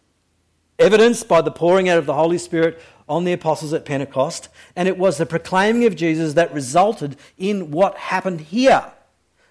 Evidenced 0.78 1.28
by 1.28 1.42
the 1.42 1.50
pouring 1.50 1.90
out 1.90 1.98
of 1.98 2.06
the 2.06 2.14
Holy 2.14 2.38
Spirit 2.38 2.80
on 3.06 3.24
the 3.24 3.34
apostles 3.34 3.74
at 3.74 3.84
Pentecost, 3.84 4.48
and 4.74 4.88
it 4.88 4.96
was 4.96 5.18
the 5.18 5.26
proclaiming 5.26 5.84
of 5.84 5.94
Jesus 5.94 6.32
that 6.34 6.54
resulted 6.54 7.16
in 7.36 7.70
what 7.70 7.98
happened 7.98 8.40
here. 8.40 8.90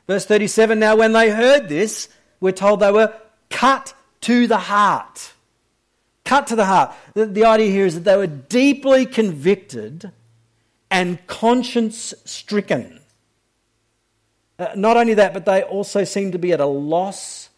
Verse 0.08 0.26
37 0.26 0.80
Now, 0.80 0.96
when 0.96 1.14
they 1.14 1.30
heard 1.30 1.70
this, 1.70 2.10
we're 2.40 2.52
told 2.52 2.80
they 2.80 2.92
were 2.92 3.14
cut 3.52 3.94
to 4.22 4.48
the 4.48 4.58
heart 4.58 5.34
cut 6.30 6.46
to 6.46 6.56
the 6.56 6.66
heart. 6.66 6.94
The, 7.16 7.26
the 7.26 7.46
idea 7.46 7.72
here 7.72 7.88
is 7.88 7.96
that 7.96 8.04
they 8.04 8.16
were 8.16 8.28
deeply 8.28 9.08
convicted 9.08 10.12
and 10.92 11.26
conscience 11.26 12.14
stricken. 12.24 13.00
Uh, 14.60 14.68
not 14.76 14.96
only 14.96 15.16
that, 15.16 15.34
but 15.34 15.46
they 15.46 15.64
also 15.64 16.04
seem 16.04 16.32
to 16.34 16.38
be 16.38 16.54
at 16.54 16.60
a 16.60 16.68
loss 16.68 17.49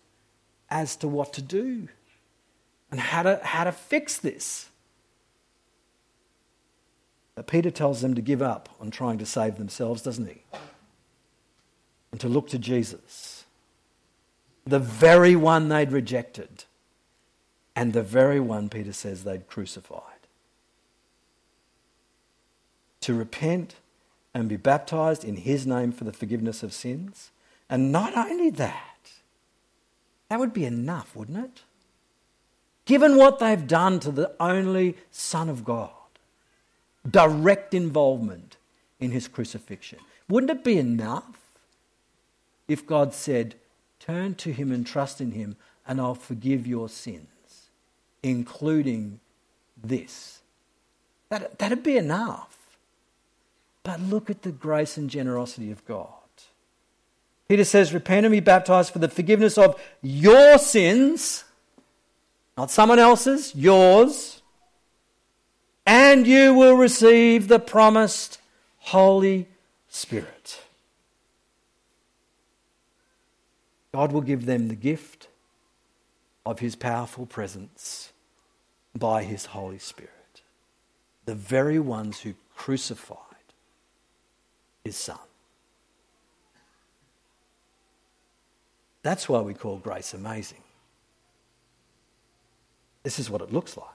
as 0.71 0.95
to 0.95 1.07
what 1.07 1.33
to 1.33 1.41
do 1.41 1.89
and 2.89 2.99
how 2.99 3.21
to, 3.23 3.39
how 3.43 3.65
to 3.65 3.71
fix 3.71 4.17
this. 4.17 4.69
But 7.35 7.45
Peter 7.45 7.69
tells 7.69 8.01
them 8.01 8.15
to 8.15 8.21
give 8.21 8.41
up 8.41 8.69
on 8.79 8.89
trying 8.89 9.17
to 9.19 9.25
save 9.25 9.57
themselves, 9.57 10.01
doesn't 10.01 10.27
he? 10.27 10.43
And 12.11 12.19
to 12.21 12.27
look 12.27 12.49
to 12.49 12.57
Jesus, 12.57 13.45
the 14.65 14.79
very 14.79 15.35
one 15.35 15.69
they'd 15.69 15.91
rejected 15.91 16.65
and 17.75 17.93
the 17.93 18.03
very 18.03 18.39
one, 18.39 18.69
Peter 18.69 18.93
says, 18.93 19.23
they'd 19.23 19.47
crucified. 19.47 20.03
To 23.01 23.13
repent 23.13 23.75
and 24.33 24.47
be 24.49 24.57
baptized 24.57 25.23
in 25.23 25.37
his 25.37 25.65
name 25.65 25.91
for 25.91 26.03
the 26.03 26.13
forgiveness 26.13 26.63
of 26.63 26.73
sins. 26.73 27.31
And 27.69 27.91
not 27.91 28.15
only 28.15 28.49
that, 28.51 28.90
that 30.31 30.39
would 30.39 30.53
be 30.53 30.63
enough, 30.63 31.13
wouldn't 31.13 31.37
it? 31.37 31.63
Given 32.85 33.17
what 33.17 33.39
they've 33.39 33.67
done 33.67 33.99
to 33.99 34.11
the 34.11 34.31
only 34.39 34.95
Son 35.11 35.49
of 35.49 35.65
God, 35.65 35.91
direct 37.09 37.73
involvement 37.73 38.55
in 39.01 39.11
his 39.11 39.27
crucifixion, 39.27 39.99
wouldn't 40.29 40.51
it 40.51 40.63
be 40.63 40.77
enough 40.77 41.37
if 42.69 42.87
God 42.87 43.13
said, 43.13 43.55
Turn 43.99 44.35
to 44.35 44.53
him 44.53 44.71
and 44.71 44.87
trust 44.87 45.19
in 45.19 45.31
him, 45.31 45.57
and 45.85 45.99
I'll 45.99 46.15
forgive 46.15 46.65
your 46.65 46.87
sins? 46.87 47.27
including 48.23 49.19
this. 49.81 50.41
That, 51.29 51.57
that'd 51.59 51.83
be 51.83 51.97
enough. 51.97 52.57
But 53.83 53.99
look 53.99 54.29
at 54.29 54.43
the 54.43 54.51
grace 54.51 54.97
and 54.97 55.09
generosity 55.09 55.71
of 55.71 55.83
God. 55.85 56.20
Peter 57.51 57.65
says, 57.65 57.93
Repent 57.93 58.25
and 58.25 58.31
be 58.31 58.39
baptized 58.39 58.93
for 58.93 58.99
the 58.99 59.09
forgiveness 59.09 59.57
of 59.57 59.77
your 60.01 60.57
sins, 60.57 61.43
not 62.55 62.71
someone 62.71 62.97
else's, 62.97 63.53
yours, 63.53 64.41
and 65.85 66.25
you 66.25 66.53
will 66.53 66.77
receive 66.77 67.49
the 67.49 67.59
promised 67.59 68.39
Holy 68.77 69.49
Spirit. 69.89 70.61
God 73.91 74.13
will 74.13 74.21
give 74.21 74.45
them 74.45 74.69
the 74.69 74.75
gift 74.75 75.27
of 76.45 76.59
his 76.59 76.77
powerful 76.77 77.25
presence 77.25 78.13
by 78.97 79.23
his 79.23 79.47
Holy 79.47 79.77
Spirit. 79.77 80.41
The 81.25 81.35
very 81.35 81.79
ones 81.79 82.21
who 82.21 82.33
crucified 82.55 83.17
his 84.85 84.95
son. 84.95 85.19
That's 89.03 89.27
why 89.27 89.41
we 89.41 89.53
call 89.53 89.77
grace 89.77 90.13
amazing. 90.13 90.61
This 93.03 93.17
is 93.19 93.29
what 93.29 93.41
it 93.41 93.51
looks 93.51 93.75
like. 93.77 93.87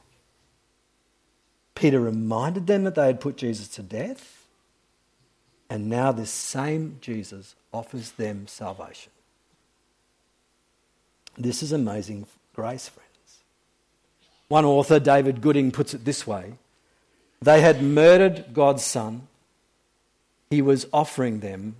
Peter 1.75 2.01
reminded 2.01 2.67
them 2.67 2.85
that 2.85 2.95
they 2.95 3.07
had 3.07 3.21
put 3.21 3.37
Jesus 3.37 3.69
to 3.69 3.83
death, 3.83 4.47
and 5.69 5.89
now 5.89 6.11
this 6.11 6.31
same 6.31 6.97
Jesus 7.01 7.55
offers 7.73 8.13
them 8.13 8.47
salvation. 8.47 9.13
This 11.37 11.63
is 11.63 11.73
amazing 11.73 12.27
grace, 12.55 12.89
friends. 12.89 13.07
One 14.49 14.65
author, 14.65 14.99
David 14.99 15.43
Gooding, 15.43 15.71
puts 15.71 15.93
it 15.93 16.05
this 16.05 16.27
way 16.27 16.55
They 17.43 17.61
had 17.61 17.83
murdered 17.83 18.47
God's 18.55 18.83
Son, 18.83 19.29
He 20.51 20.63
was 20.63 20.87
offering 20.93 21.41
them 21.41 21.77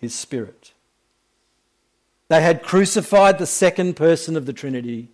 His 0.00 0.14
Spirit. 0.14 0.72
They 2.30 2.42
had 2.42 2.62
crucified 2.62 3.38
the 3.38 3.46
second 3.46 3.96
person 3.96 4.36
of 4.36 4.46
the 4.46 4.52
Trinity, 4.52 5.08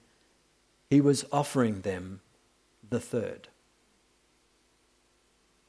He 0.91 1.01
was 1.01 1.25
offering 1.33 1.81
them 1.81 2.21
the 2.91 3.01
third. 3.01 3.49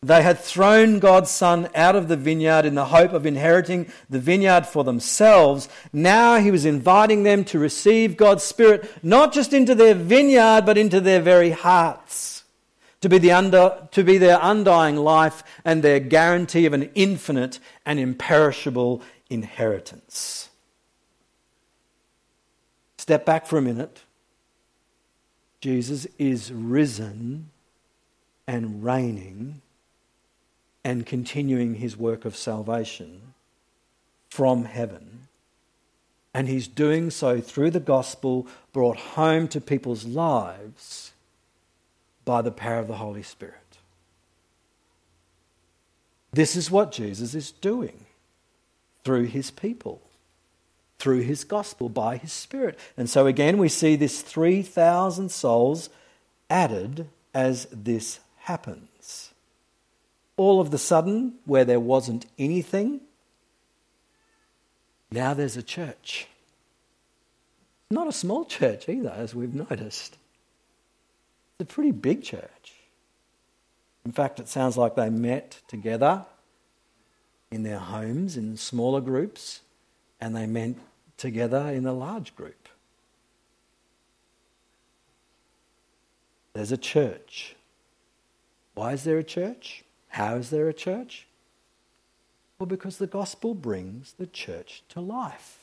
They 0.04 0.22
had 0.24 0.40
thrown 0.40 1.00
God's 1.00 1.32
Son 1.32 1.70
out 1.74 1.96
of 1.96 2.10
the 2.10 2.18
vineyard 2.18 2.66
in 2.66 2.76
the 2.76 2.88
hope 2.88 3.14
of 3.14 3.26
inheriting 3.26 3.90
the 4.10 4.20
vineyard 4.20 4.68
for 4.68 4.84
themselves. 4.84 5.70
Now 5.94 6.36
he 6.36 6.52
was 6.52 6.66
inviting 6.66 7.24
them 7.24 7.46
to 7.46 7.60
receive 7.60 8.18
God's 8.18 8.44
Spirit, 8.44 8.92
not 9.02 9.32
just 9.32 9.54
into 9.54 9.74
their 9.74 9.96
vineyard, 9.96 10.66
but 10.66 10.78
into 10.78 11.00
their 11.00 11.22
very 11.22 11.52
hearts, 11.52 12.44
to 13.00 13.08
be, 13.08 13.20
the 13.20 13.32
under, 13.32 13.88
to 13.92 14.04
be 14.04 14.18
their 14.18 14.38
undying 14.42 14.98
life 14.98 15.46
and 15.64 15.82
their 15.82 16.02
guarantee 16.02 16.66
of 16.66 16.74
an 16.74 16.92
infinite 16.94 17.60
and 17.86 18.02
imperishable 18.02 19.02
inheritance. 19.30 20.50
Step 23.08 23.26
back 23.26 23.46
for 23.46 23.58
a 23.58 23.62
minute. 23.62 24.04
Jesus 25.62 26.06
is 26.20 26.52
risen 26.52 27.52
and 28.46 28.84
reigning 28.84 29.62
and 30.84 31.06
continuing 31.06 31.76
his 31.76 31.96
work 31.96 32.26
of 32.26 32.36
salvation 32.36 33.22
from 34.30 34.66
heaven. 34.66 35.30
And 36.34 36.50
he's 36.50 36.68
doing 36.68 37.10
so 37.10 37.40
through 37.40 37.72
the 37.72 37.80
gospel 37.80 38.46
brought 38.74 38.98
home 38.98 39.48
to 39.48 39.62
people's 39.62 40.04
lives 40.04 41.14
by 42.26 42.42
the 42.42 42.52
power 42.52 42.80
of 42.80 42.90
the 42.90 42.96
Holy 42.96 43.24
Spirit. 43.24 43.78
This 46.34 46.58
is 46.58 46.70
what 46.70 46.92
Jesus 46.92 47.34
is 47.34 47.52
doing 47.52 48.06
through 49.06 49.28
his 49.28 49.50
people, 49.50 50.02
through 51.00 51.22
his 51.22 51.44
gospel, 51.44 51.90
by 51.90 52.18
his 52.18 52.34
Spirit. 52.34 52.78
And 52.96 53.10
so 53.10 53.28
again, 53.28 53.58
we 53.58 53.70
see 53.70 53.96
this 53.96 54.22
3,000 54.22 55.30
souls 55.30 55.90
added 56.50 57.08
as 57.34 57.68
this 57.72 58.20
happens. 58.38 59.32
All 60.38 60.60
of 60.60 60.72
the 60.72 60.78
sudden, 60.78 61.36
where 61.46 61.66
there 61.66 61.80
wasn't 61.80 62.26
anything, 62.38 63.02
now 65.12 65.34
there's 65.34 65.58
a 65.58 65.64
church. 65.64 66.28
Not 67.90 68.08
a 68.08 68.12
small 68.12 68.46
church 68.46 68.90
either, 68.90 69.12
as 69.12 69.34
we've 69.34 69.54
noticed. 69.54 70.18
It's 71.60 71.72
a 71.72 71.74
pretty 71.74 71.92
big 71.92 72.24
church. 72.24 72.74
In 74.06 74.12
fact, 74.12 74.40
it 74.40 74.48
sounds 74.48 74.78
like 74.78 74.96
they 74.96 75.10
met 75.10 75.60
together 75.68 76.26
in 77.52 77.64
their 77.64 77.80
homes 77.80 78.36
in 78.36 78.58
smaller 78.58 79.02
groups 79.02 79.62
and 80.20 80.36
they 80.36 80.46
met 80.46 80.76
together 81.18 81.70
in 81.70 81.86
a 81.86 81.94
large 81.94 82.36
group. 82.36 82.70
There's 86.54 86.72
a 86.72 86.78
church. 86.78 87.56
Why 88.74 88.94
is 88.94 89.04
there 89.04 89.18
a 89.18 89.24
church? 89.24 89.84
How 90.10 90.36
is 90.36 90.50
there 90.50 90.68
a 90.68 90.74
church? 90.74 91.28
Well, 92.58 92.68
because 92.68 92.98
the 92.98 93.08
gospel 93.08 93.54
brings 93.54 94.14
the 94.14 94.26
church 94.26 94.84
to 94.90 95.00
life. 95.00 95.60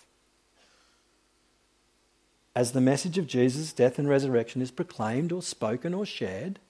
As 2.54 2.70
the 2.70 2.80
message 2.80 3.18
of 3.18 3.26
Jesus' 3.26 3.72
death 3.72 3.98
and 3.98 4.08
resurrection 4.08 4.62
is 4.62 4.70
proclaimed 4.70 5.32
or 5.32 5.42
spoken 5.42 5.92
or 5.92 6.06
shared, 6.06 6.60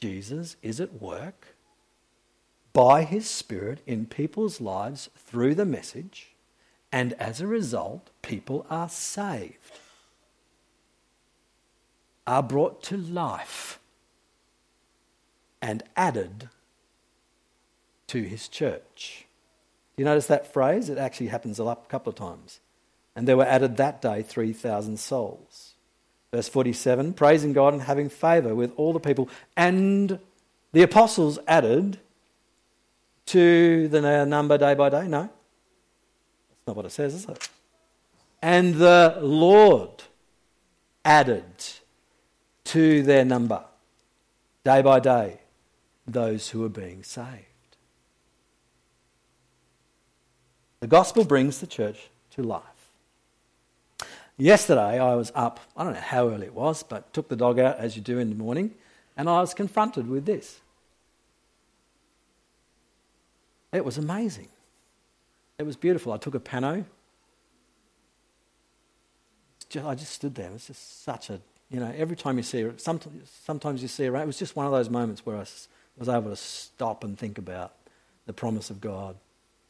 Jesus 0.00 0.56
is 0.62 0.80
at 0.80 1.00
work 1.00 1.54
by 2.72 3.04
his 3.04 3.30
Spirit 3.30 3.78
in 3.86 4.06
people's 4.06 4.60
lives 4.60 5.08
through 5.16 5.54
the 5.54 5.64
message, 5.64 6.33
and 6.94 7.12
as 7.14 7.40
a 7.40 7.46
result, 7.48 8.10
people 8.22 8.64
are 8.70 8.88
saved 8.88 9.80
are 12.24 12.40
brought 12.40 12.84
to 12.84 12.96
life 12.96 13.80
and 15.60 15.82
added 15.96 16.48
to 18.06 18.22
his 18.22 18.46
church. 18.46 19.26
Do 19.96 20.02
you 20.02 20.04
notice 20.04 20.28
that 20.28 20.52
phrase? 20.52 20.88
It 20.88 20.96
actually 20.96 21.26
happens 21.26 21.58
a 21.58 21.76
couple 21.88 22.10
of 22.10 22.14
times. 22.14 22.60
And 23.16 23.26
there 23.26 23.36
were 23.36 23.44
added 23.44 23.76
that 23.76 24.00
day 24.00 24.22
3,000 24.22 24.96
souls. 25.00 25.74
Verse 26.32 26.48
47 26.48 27.14
praising 27.14 27.52
God 27.52 27.72
and 27.72 27.82
having 27.82 28.08
favour 28.08 28.54
with 28.54 28.72
all 28.76 28.92
the 28.92 29.00
people. 29.00 29.28
And 29.56 30.20
the 30.70 30.82
apostles 30.82 31.40
added 31.48 31.98
to 33.26 33.88
the 33.88 34.24
number 34.24 34.56
day 34.56 34.74
by 34.74 34.90
day. 34.90 35.08
No, 35.08 35.28
that's 36.64 36.68
not 36.68 36.76
what 36.76 36.86
it 36.86 36.92
says, 36.92 37.12
is 37.12 37.26
it? 37.26 37.48
And 38.40 38.76
the 38.76 39.18
Lord 39.20 40.04
added 41.04 41.44
to 42.64 43.02
their 43.02 43.24
number, 43.24 43.62
day 44.64 44.80
by 44.80 44.98
day, 44.98 45.40
those 46.06 46.48
who 46.48 46.64
are 46.64 46.70
being 46.70 47.02
saved. 47.02 47.44
The 50.80 50.86
gospel 50.86 51.24
brings 51.24 51.60
the 51.60 51.66
church 51.66 52.08
to 52.30 52.42
life. 52.42 52.62
Yesterday, 54.38 54.98
I 54.98 55.14
was 55.16 55.32
up, 55.34 55.60
I 55.76 55.84
don't 55.84 55.92
know 55.92 56.00
how 56.00 56.28
early 56.30 56.46
it 56.46 56.54
was, 56.54 56.82
but 56.82 57.12
took 57.12 57.28
the 57.28 57.36
dog 57.36 57.58
out 57.58 57.76
as 57.76 57.94
you 57.94 58.00
do 58.00 58.18
in 58.18 58.30
the 58.30 58.36
morning, 58.36 58.74
and 59.18 59.28
I 59.28 59.40
was 59.40 59.52
confronted 59.52 60.08
with 60.08 60.24
this. 60.24 60.60
It 63.70 63.84
was 63.84 63.98
amazing. 63.98 64.48
It 65.58 65.64
was 65.64 65.76
beautiful. 65.76 66.12
I 66.12 66.18
took 66.18 66.34
a 66.34 66.40
pano. 66.40 66.84
I 69.84 69.94
just 69.96 70.12
stood 70.12 70.36
there. 70.36 70.50
It 70.50 70.52
was 70.52 70.66
just 70.68 71.02
such 71.02 71.30
a 71.30 71.40
you 71.70 71.80
know, 71.80 71.92
every 71.96 72.14
time 72.14 72.36
you 72.36 72.44
see 72.44 72.62
her, 72.62 72.74
sometimes, 72.76 73.30
sometimes 73.44 73.82
you 73.82 73.88
see 73.88 74.04
her, 74.04 74.16
it 74.16 74.26
was 74.26 74.38
just 74.38 74.54
one 74.54 74.64
of 74.64 74.70
those 74.70 74.90
moments 74.90 75.26
where 75.26 75.36
I 75.36 75.40
was 75.40 76.08
able 76.08 76.30
to 76.30 76.36
stop 76.36 77.02
and 77.02 77.18
think 77.18 77.36
about 77.36 77.72
the 78.26 78.32
promise 78.32 78.70
of 78.70 78.80
God, 78.80 79.16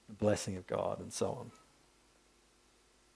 the 0.09 0.14
blessing 0.14 0.57
of 0.57 0.66
God, 0.66 1.01
and 1.01 1.12
so 1.12 1.31
on. 1.31 1.51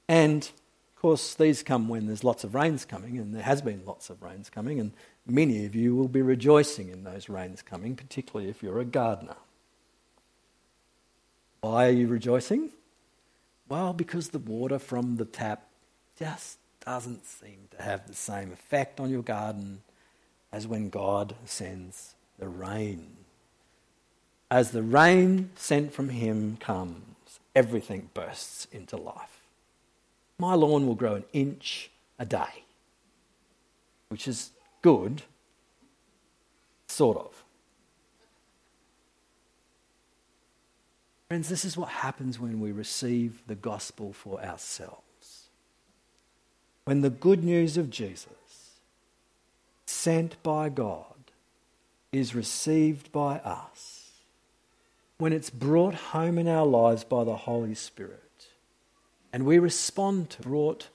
And 0.09 0.43
of 0.43 1.03
course, 1.03 1.35
these 1.35 1.63
come 1.63 1.89
when 1.89 2.07
there's 2.07 2.25
lots 2.25 2.45
of 2.45 2.55
rains 2.55 2.87
coming, 2.87 3.19
and 3.19 3.35
there 3.35 3.43
has 3.43 3.61
been 3.61 3.83
lots 3.85 4.09
of 4.09 4.23
rains 4.23 4.49
coming, 4.49 4.81
and 4.81 4.93
many 5.27 5.67
of 5.67 5.75
you 5.75 5.95
will 5.95 6.09
be 6.09 6.23
rejoicing 6.23 6.89
in 6.89 7.05
those 7.05 7.29
rains 7.29 7.61
coming, 7.61 7.95
particularly 7.95 8.49
if 8.49 8.63
you're 8.63 8.81
a 8.81 8.87
gardener. 8.87 9.37
Why 11.61 11.87
are 11.87 11.93
you 11.93 12.07
rejoicing? 12.07 12.71
Well, 13.69 13.93
because 13.93 14.29
the 14.29 14.39
water 14.39 14.79
from 14.79 15.17
the 15.17 15.25
tap 15.25 15.67
just 16.19 16.59
doesn't 16.85 17.27
seem 17.27 17.69
to 17.77 17.83
have 17.83 18.07
the 18.07 18.15
same 18.15 18.53
effect 18.53 19.01
on 19.01 19.11
your 19.11 19.23
garden 19.23 19.83
as 20.53 20.67
when 20.67 20.89
God 20.89 21.35
sends 21.45 22.15
the 22.39 22.49
rain. 22.49 23.17
As 24.51 24.71
the 24.71 24.83
rain 24.83 25.51
sent 25.57 25.93
from 25.93 26.09
Him 26.09 26.57
comes, 26.57 27.41
everything 27.55 28.11
bursts 28.15 28.67
into 28.73 28.97
life. 28.97 29.43
My 30.39 30.55
lawn 30.55 30.87
will 30.87 30.95
grow 30.95 31.17
an 31.17 31.25
inch 31.33 31.91
a 32.19 32.25
day, 32.25 32.65
which 34.09 34.27
is 34.27 34.51
good, 34.81 35.23
sort 36.87 37.19
of. 37.19 37.45
Friends, 41.29 41.49
this 41.49 41.65
is 41.65 41.77
what 41.77 41.91
happens 41.91 42.41
when 42.41 42.61
we 42.61 42.73
receive 42.73 43.43
the 43.47 43.55
gospel 43.55 44.13
for 44.13 44.43
ourselves 44.43 45.09
when 46.89 47.03
the 47.03 47.11
good 47.11 47.45
news 47.45 47.77
of 47.77 47.91
Jesus, 47.91 48.81
sent 49.85 50.43
by 50.43 50.71
God, 50.71 51.05
is 52.13 52.35
received 52.35 53.13
by 53.13 53.41
us, 53.41 54.13
when 55.19 55.35
it's 55.35 55.51
brought 55.51 55.93
home 55.93 56.39
in 56.39 56.49
our 56.49 56.65
lives 56.65 57.05
by 57.05 57.25
the 57.25 57.37
Holy 57.37 57.75
Spirit, 57.75 58.47
and 59.35 59.45
we 59.45 59.59
respond 59.59 60.31
to 60.31 60.41
brought 60.41 60.89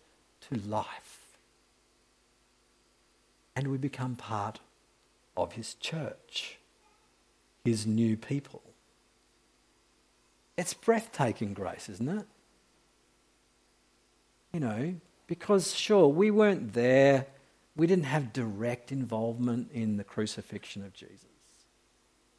to 0.49 0.59
life, 0.67 1.19
and 3.55 3.67
we 3.67 3.77
become 3.77 4.15
part 4.15 4.61
of 5.37 5.51
His 5.51 5.75
church, 5.75 6.57
His 7.63 7.85
new 7.85 8.17
people. 8.17 8.63
It's 10.57 10.73
breathtaking 10.73 11.53
grace, 11.53 11.89
isn't 11.89 12.09
it? 12.09 12.25
You 14.53 14.59
know, 14.59 14.95
because, 15.25 15.73
sure, 15.73 16.07
we 16.07 16.29
weren't 16.29 16.73
there, 16.73 17.25
we 17.75 17.87
didn't 17.87 18.05
have 18.05 18.33
direct 18.33 18.91
involvement 18.91 19.71
in 19.71 19.97
the 19.97 20.03
crucifixion 20.03 20.83
of 20.83 20.93
Jesus. 20.93 21.25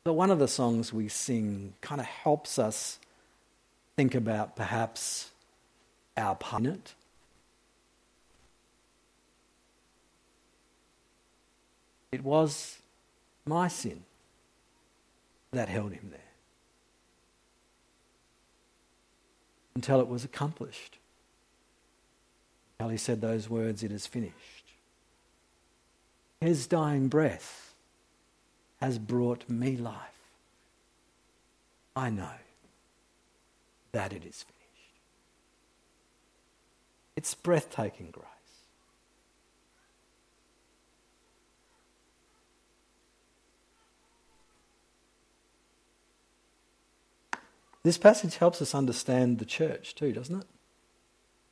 But 0.04 0.12
one 0.12 0.30
of 0.30 0.38
the 0.38 0.46
songs 0.46 0.92
we 0.92 1.08
sing 1.08 1.74
kind 1.80 2.00
of 2.00 2.06
helps 2.06 2.58
us 2.58 3.00
think 3.96 4.14
about 4.14 4.54
perhaps 4.54 5.30
our 6.16 6.36
part 6.36 6.64
in 6.64 6.72
it. 6.72 6.94
It 12.12 12.22
was 12.22 12.78
my 13.44 13.66
sin 13.66 14.04
that 15.50 15.68
held 15.68 15.92
him 15.92 16.10
there 16.12 16.33
until 19.74 20.00
it 20.00 20.08
was 20.08 20.24
accomplished. 20.24 20.98
Until 22.78 22.90
he 22.90 22.96
said 22.96 23.20
those 23.20 23.48
words, 23.48 23.82
It 23.82 23.92
is 23.92 24.06
finished. 24.06 24.34
His 26.40 26.66
dying 26.66 27.08
breath 27.08 27.74
has 28.80 28.98
brought 28.98 29.48
me 29.48 29.76
life. 29.76 29.96
I 31.96 32.10
know 32.10 32.28
that 33.92 34.12
it 34.12 34.24
is 34.24 34.42
finished. 34.42 34.54
It's 37.16 37.34
breathtaking 37.34 38.10
grace. 38.10 38.33
This 47.84 47.98
passage 47.98 48.38
helps 48.38 48.60
us 48.60 48.74
understand 48.74 49.38
the 49.38 49.44
church 49.44 49.94
too, 49.94 50.12
doesn't 50.12 50.40
it? 50.40 50.46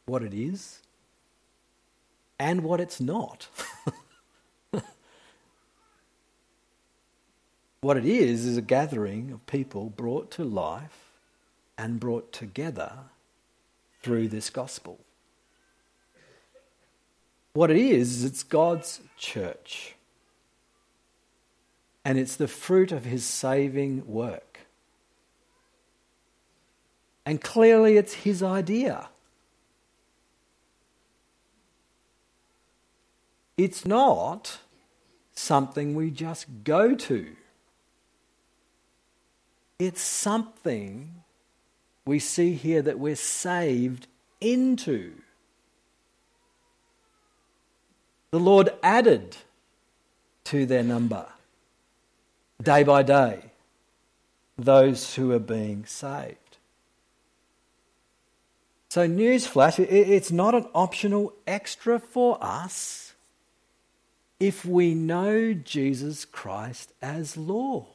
What 0.07 0.25
it 0.25 0.35
is, 0.35 0.81
and 2.39 2.65
what 2.65 2.81
it's 2.81 3.01
not. 3.01 3.47
What 7.83 7.97
it 7.97 8.07
is, 8.07 8.47
is 8.47 8.57
a 8.57 8.63
gathering 8.63 9.33
of 9.33 9.45
people 9.47 9.91
brought 9.91 10.31
to 10.33 10.45
life 10.45 11.11
and 11.77 11.99
brought 11.99 12.33
together 12.33 12.93
through 14.03 14.29
this 14.29 14.51
gospel. 14.51 15.01
What 17.55 17.73
it 17.73 17.77
is, 17.77 18.19
is 18.19 18.25
it's 18.25 18.45
God's 18.45 19.01
church. 19.19 19.97
And 22.05 22.19
it's 22.19 22.37
the 22.37 22.47
fruit 22.47 22.93
of 22.93 23.05
his 23.05 23.25
saving 23.25 24.07
work. 24.07 24.52
And 27.25 27.41
clearly, 27.41 27.97
it's 27.97 28.15
his 28.15 28.43
idea. 28.43 29.09
It's 33.57 33.87
not 33.87 34.59
something 35.35 35.95
we 35.95 36.11
just 36.11 36.47
go 36.65 36.95
to. 36.95 37.27
It's 39.79 40.01
something 40.01 41.23
we 42.05 42.19
see 42.19 42.55
here 42.55 42.83
that 42.83 42.99
we're 42.99 43.17
saved 43.17 44.07
into. 44.41 45.13
The 48.31 48.41
Lord 48.41 48.71
added 48.83 49.37
to 50.45 50.67
their 50.67 50.83
number 50.83 51.27
day 52.63 52.83
by 52.83 53.03
day 53.03 53.43
those 54.59 55.15
who 55.15 55.33
are 55.33 55.39
being 55.39 55.85
saved. 55.87 56.42
So, 58.93 59.09
newsflash, 59.09 59.79
it's 59.79 60.31
not 60.31 60.55
an 60.55 60.67
optional 60.75 61.33
extra 61.47 61.99
for 61.99 62.37
us 62.43 63.15
if 64.39 64.67
we 64.67 64.95
know 64.95 65.55
Jesus 65.55 66.27
Christ 66.27 66.93
as 67.01 67.35
Lord. 67.39 67.87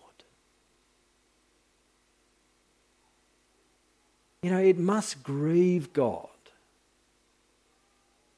You 4.41 4.49
know, 4.49 4.57
it 4.57 4.79
must 4.79 5.21
grieve 5.21 5.93
God. 5.93 6.29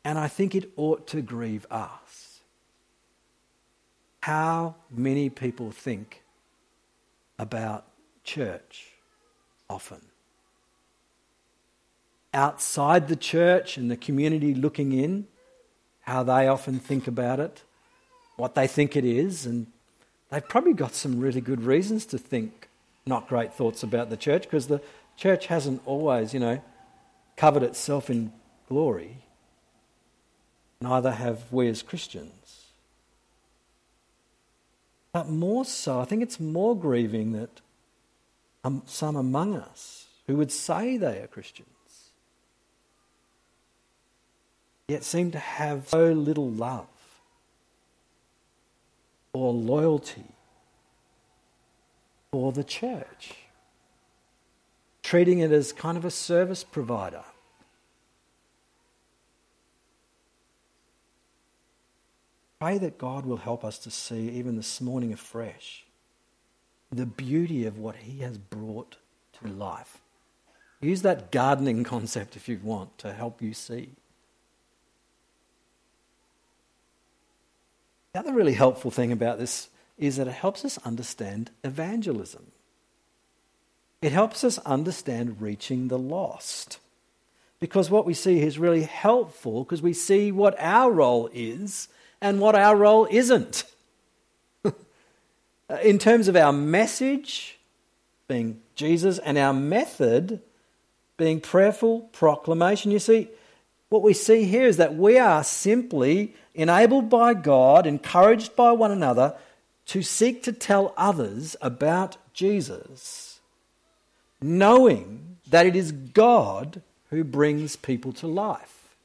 And 0.03 0.19
I 0.19 0.27
think 0.27 0.53
it 0.53 0.69
ought 0.75 1.07
to 1.07 1.21
grieve 1.21 1.65
us. 1.71 2.41
How 4.19 4.75
many 4.91 5.29
people 5.29 5.71
think 5.71 6.23
about 7.37 7.85
church 8.25 8.95
often? 9.69 10.01
Outside 12.33 13.07
the 13.07 13.15
church 13.15 13.77
and 13.77 13.89
the 13.89 13.97
community 13.97 14.53
looking 14.53 14.91
in, 14.91 15.27
how 16.01 16.23
they 16.23 16.47
often 16.47 16.79
think 16.79 17.07
about 17.07 17.39
it, 17.39 17.63
what 18.35 18.55
they 18.55 18.67
think 18.67 18.95
it 18.95 19.05
is, 19.05 19.45
and 19.45 19.67
they've 20.29 20.47
probably 20.47 20.73
got 20.73 20.93
some 20.93 21.19
really 21.19 21.41
good 21.41 21.61
reasons 21.61 22.05
to 22.07 22.17
think 22.17 22.69
not 23.05 23.27
great 23.27 23.53
thoughts 23.53 23.83
about 23.83 24.09
the 24.09 24.17
church 24.17 24.43
because 24.43 24.67
the 24.67 24.81
church 25.17 25.47
hasn't 25.47 25.81
always, 25.85 26.33
you 26.33 26.39
know, 26.39 26.61
covered 27.35 27.63
itself 27.63 28.09
in 28.09 28.31
glory. 28.67 29.17
Neither 30.81 31.11
have 31.11 31.51
we 31.51 31.67
as 31.67 31.81
Christians. 31.81 32.65
But 35.11 35.27
more 35.27 35.65
so, 35.65 35.99
I 35.99 36.05
think 36.05 36.21
it's 36.21 36.39
more 36.39 36.77
grieving 36.77 37.33
that 37.33 37.61
um, 38.63 38.83
some 38.85 39.15
among 39.15 39.55
us 39.55 40.05
who 40.27 40.35
would 40.37 40.51
say 40.51 40.97
they 40.97 41.19
are 41.21 41.27
Christians 41.27 41.69
yet 44.89 45.03
seem 45.03 45.31
to 45.31 45.39
have 45.39 45.87
so 45.87 46.11
little 46.11 46.49
love 46.49 46.87
or 49.33 49.53
loyalty 49.53 50.25
for 52.31 52.51
the 52.51 52.63
church, 52.63 53.35
treating 55.03 55.39
it 55.39 55.51
as 55.51 55.71
kind 55.71 55.97
of 55.97 56.05
a 56.05 56.11
service 56.11 56.63
provider. 56.63 57.23
Pray 62.59 62.77
that 62.77 62.97
God 62.97 63.25
will 63.25 63.37
help 63.37 63.63
us 63.63 63.77
to 63.79 63.91
see, 63.91 64.29
even 64.31 64.57
this 64.57 64.81
morning 64.81 65.13
afresh, 65.13 65.85
the 66.91 67.05
beauty 67.05 67.65
of 67.65 67.77
what 67.77 67.95
He 67.97 68.19
has 68.19 68.37
brought 68.37 68.97
to 69.39 69.47
life. 69.47 69.99
Use 70.81 71.01
that 71.03 71.31
gardening 71.31 71.83
concept 71.85 72.35
if 72.35 72.49
you 72.49 72.59
want 72.61 72.97
to 72.97 73.13
help 73.13 73.41
you 73.41 73.53
see. 73.53 73.91
The 78.13 78.19
other 78.19 78.33
really 78.33 78.53
helpful 78.53 78.91
thing 78.91 79.11
about 79.11 79.37
this 79.37 79.69
is 79.97 80.17
that 80.17 80.27
it 80.27 80.33
helps 80.33 80.65
us 80.65 80.77
understand 80.79 81.51
evangelism. 81.63 82.51
It 84.01 84.11
helps 84.11 84.43
us 84.43 84.57
understand 84.59 85.41
reaching 85.41 85.89
the 85.89 85.99
lost. 85.99 86.79
Because 87.59 87.89
what 87.89 88.05
we 88.05 88.13
see 88.13 88.39
is 88.39 88.57
really 88.57 88.83
helpful 88.83 89.63
because 89.63 89.81
we 89.81 89.93
see 89.93 90.31
what 90.31 90.55
our 90.59 90.91
role 90.91 91.29
is 91.33 91.89
and 92.21 92.39
what 92.39 92.55
our 92.55 92.75
role 92.75 93.07
isn't. 93.09 93.63
Uh, 95.71 95.77
in 95.83 95.99
terms 95.99 96.27
of 96.27 96.35
our 96.35 96.51
message, 96.51 97.59
being 98.27 98.59
Jesus, 98.73 99.19
and 99.19 99.37
our 99.37 99.53
method, 99.53 100.41
being 101.15 101.39
prayerful 101.39 102.09
proclamation, 102.11 102.89
you 102.89 102.97
see, 102.97 103.27
what 103.89 104.03
we 104.03 104.13
see 104.13 104.45
here 104.45 104.67
is 104.67 104.77
that 104.77 104.95
we 104.95 105.17
are 105.17 105.43
simply 105.43 106.35
enabled 106.53 107.09
by 107.09 107.33
God, 107.33 107.87
encouraged 107.87 108.55
by 108.55 108.71
one 108.71 108.91
another 108.91 109.35
to 109.87 110.03
seek 110.03 110.43
to 110.43 110.51
tell 110.51 110.93
others 110.95 111.55
about 111.61 112.17
Jesus, 112.33 113.39
knowing 114.39 115.37
that 115.49 115.65
it 115.65 115.75
is 115.75 115.91
God 115.91 116.83
who 117.09 117.23
brings 117.23 117.75
people 117.75 118.13
to 118.13 118.27
life. 118.27 118.95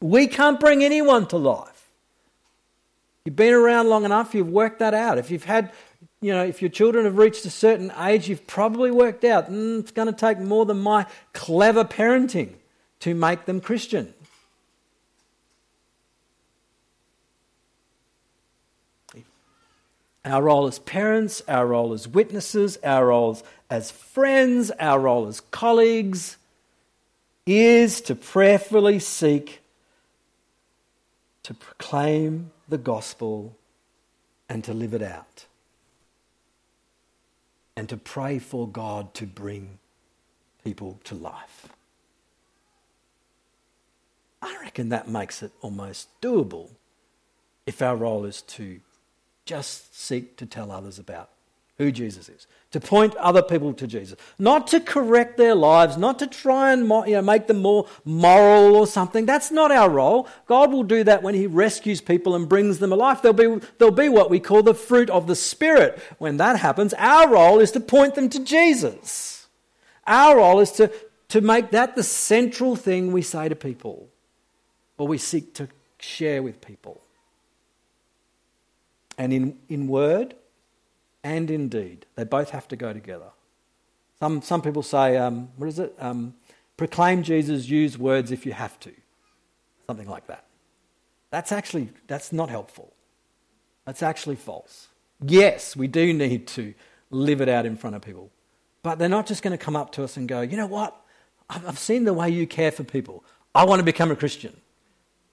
We 0.00 0.26
can't 0.26 0.58
bring 0.58 0.82
anyone 0.82 1.26
to 1.28 1.36
life. 1.36 1.88
You've 3.24 3.36
been 3.36 3.54
around 3.54 3.88
long 3.88 4.04
enough, 4.04 4.34
you've 4.34 4.48
worked 4.48 4.80
that 4.80 4.94
out. 4.94 5.18
If 5.18 5.30
you've 5.30 5.44
had, 5.44 5.70
you 6.20 6.32
know, 6.32 6.44
if 6.44 6.60
your 6.60 6.70
children 6.70 7.04
have 7.04 7.18
reached 7.18 7.44
a 7.44 7.50
certain 7.50 7.92
age, 8.00 8.28
you've 8.28 8.46
probably 8.48 8.90
worked 8.90 9.22
out 9.22 9.50
mm, 9.50 9.78
it's 9.78 9.92
going 9.92 10.06
to 10.06 10.18
take 10.18 10.38
more 10.38 10.64
than 10.64 10.80
my 10.80 11.06
clever 11.32 11.84
parenting 11.84 12.54
to 13.00 13.14
make 13.14 13.44
them 13.44 13.60
Christian. 13.60 14.14
Our 20.24 20.42
role 20.42 20.66
as 20.66 20.78
parents, 20.78 21.42
our 21.48 21.66
role 21.66 21.92
as 21.92 22.06
witnesses, 22.06 22.76
our 22.84 23.06
roles 23.06 23.42
as 23.70 23.90
friends, 23.90 24.70
our 24.72 25.00
role 25.00 25.26
as 25.26 25.40
colleagues 25.40 26.36
is 27.46 28.02
to 28.02 28.14
prayerfully 28.14 28.98
seek 28.98 29.62
to 31.48 31.54
proclaim 31.54 32.50
the 32.68 32.76
gospel 32.76 33.56
and 34.50 34.62
to 34.64 34.74
live 34.74 34.92
it 34.92 35.00
out. 35.00 35.46
And 37.74 37.88
to 37.88 37.96
pray 37.96 38.38
for 38.38 38.68
God 38.68 39.14
to 39.14 39.24
bring 39.24 39.78
people 40.62 41.00
to 41.04 41.14
life. 41.14 41.68
I 44.40 44.56
reckon 44.62 44.90
that 44.90 45.08
makes 45.08 45.42
it 45.42 45.52
almost 45.60 46.08
doable 46.20 46.70
if 47.66 47.82
our 47.82 47.96
role 47.96 48.24
is 48.24 48.42
to 48.42 48.80
just 49.44 49.98
seek 49.98 50.36
to 50.36 50.46
tell 50.46 50.70
others 50.70 50.98
about 50.98 51.30
who 51.78 51.92
Jesus 51.92 52.28
is, 52.28 52.46
to 52.72 52.80
point 52.80 53.14
other 53.16 53.42
people 53.42 53.72
to 53.72 53.86
Jesus, 53.86 54.18
not 54.38 54.66
to 54.68 54.80
correct 54.80 55.36
their 55.36 55.54
lives, 55.54 55.96
not 55.96 56.18
to 56.18 56.26
try 56.26 56.72
and 56.72 56.82
you 57.06 57.14
know, 57.14 57.22
make 57.22 57.46
them 57.46 57.62
more 57.62 57.86
moral 58.04 58.74
or 58.74 58.86
something. 58.86 59.26
That's 59.26 59.50
not 59.50 59.70
our 59.70 59.88
role. 59.88 60.26
God 60.46 60.72
will 60.72 60.82
do 60.82 61.04
that 61.04 61.22
when 61.22 61.34
He 61.34 61.46
rescues 61.46 62.00
people 62.00 62.34
and 62.34 62.48
brings 62.48 62.78
them 62.78 62.92
alive. 62.92 63.22
There'll 63.22 63.58
be, 63.58 63.64
there'll 63.78 63.94
be 63.94 64.08
what 64.08 64.28
we 64.28 64.40
call 64.40 64.62
the 64.62 64.74
fruit 64.74 65.08
of 65.08 65.28
the 65.28 65.36
Spirit. 65.36 66.00
When 66.18 66.36
that 66.38 66.58
happens, 66.58 66.92
our 66.94 67.30
role 67.30 67.60
is 67.60 67.70
to 67.72 67.80
point 67.80 68.16
them 68.16 68.28
to 68.30 68.44
Jesus. 68.44 69.46
Our 70.06 70.38
role 70.38 70.58
is 70.58 70.72
to, 70.72 70.92
to 71.28 71.40
make 71.40 71.70
that 71.70 71.94
the 71.94 72.02
central 72.02 72.74
thing 72.74 73.12
we 73.12 73.22
say 73.22 73.48
to 73.48 73.54
people 73.54 74.08
or 74.98 75.08
we 75.08 75.16
seek 75.16 75.54
to 75.54 75.68
share 75.98 76.42
with 76.42 76.60
people 76.60 77.00
and 79.16 79.32
in, 79.32 79.58
in 79.68 79.88
word 79.88 80.34
and 81.24 81.50
in 81.50 81.68
deed. 81.68 82.06
They 82.14 82.24
both 82.24 82.50
have 82.50 82.68
to 82.68 82.76
go 82.76 82.92
together. 82.92 83.30
Some, 84.20 84.42
some 84.42 84.62
people 84.62 84.82
say, 84.82 85.16
um, 85.16 85.48
what 85.56 85.68
is 85.68 85.78
it? 85.78 85.94
Um, 85.98 86.34
proclaim 86.76 87.22
Jesus, 87.22 87.68
use 87.68 87.96
words 87.98 88.30
if 88.30 88.44
you 88.44 88.52
have 88.52 88.78
to. 88.80 88.92
Something 89.86 90.08
like 90.08 90.26
that. 90.26 90.44
That's 91.30 91.52
actually, 91.52 91.90
that's 92.06 92.32
not 92.32 92.50
helpful. 92.50 92.92
That's 93.84 94.02
actually 94.02 94.36
false. 94.36 94.88
Yes, 95.20 95.74
we 95.74 95.88
do 95.88 96.12
need 96.12 96.46
to 96.48 96.74
live 97.10 97.40
it 97.40 97.48
out 97.48 97.66
in 97.66 97.76
front 97.76 97.96
of 97.96 98.02
people. 98.02 98.30
But 98.82 98.98
they're 98.98 99.08
not 99.08 99.26
just 99.26 99.42
going 99.42 99.56
to 99.56 99.62
come 99.62 99.76
up 99.76 99.92
to 99.92 100.04
us 100.04 100.16
and 100.16 100.28
go, 100.28 100.40
you 100.40 100.56
know 100.56 100.66
what? 100.66 100.96
I've 101.50 101.78
seen 101.78 102.04
the 102.04 102.12
way 102.12 102.30
you 102.30 102.46
care 102.46 102.70
for 102.70 102.84
people. 102.84 103.24
I 103.54 103.64
want 103.64 103.80
to 103.80 103.84
become 103.84 104.10
a 104.10 104.16
Christian. 104.16 104.56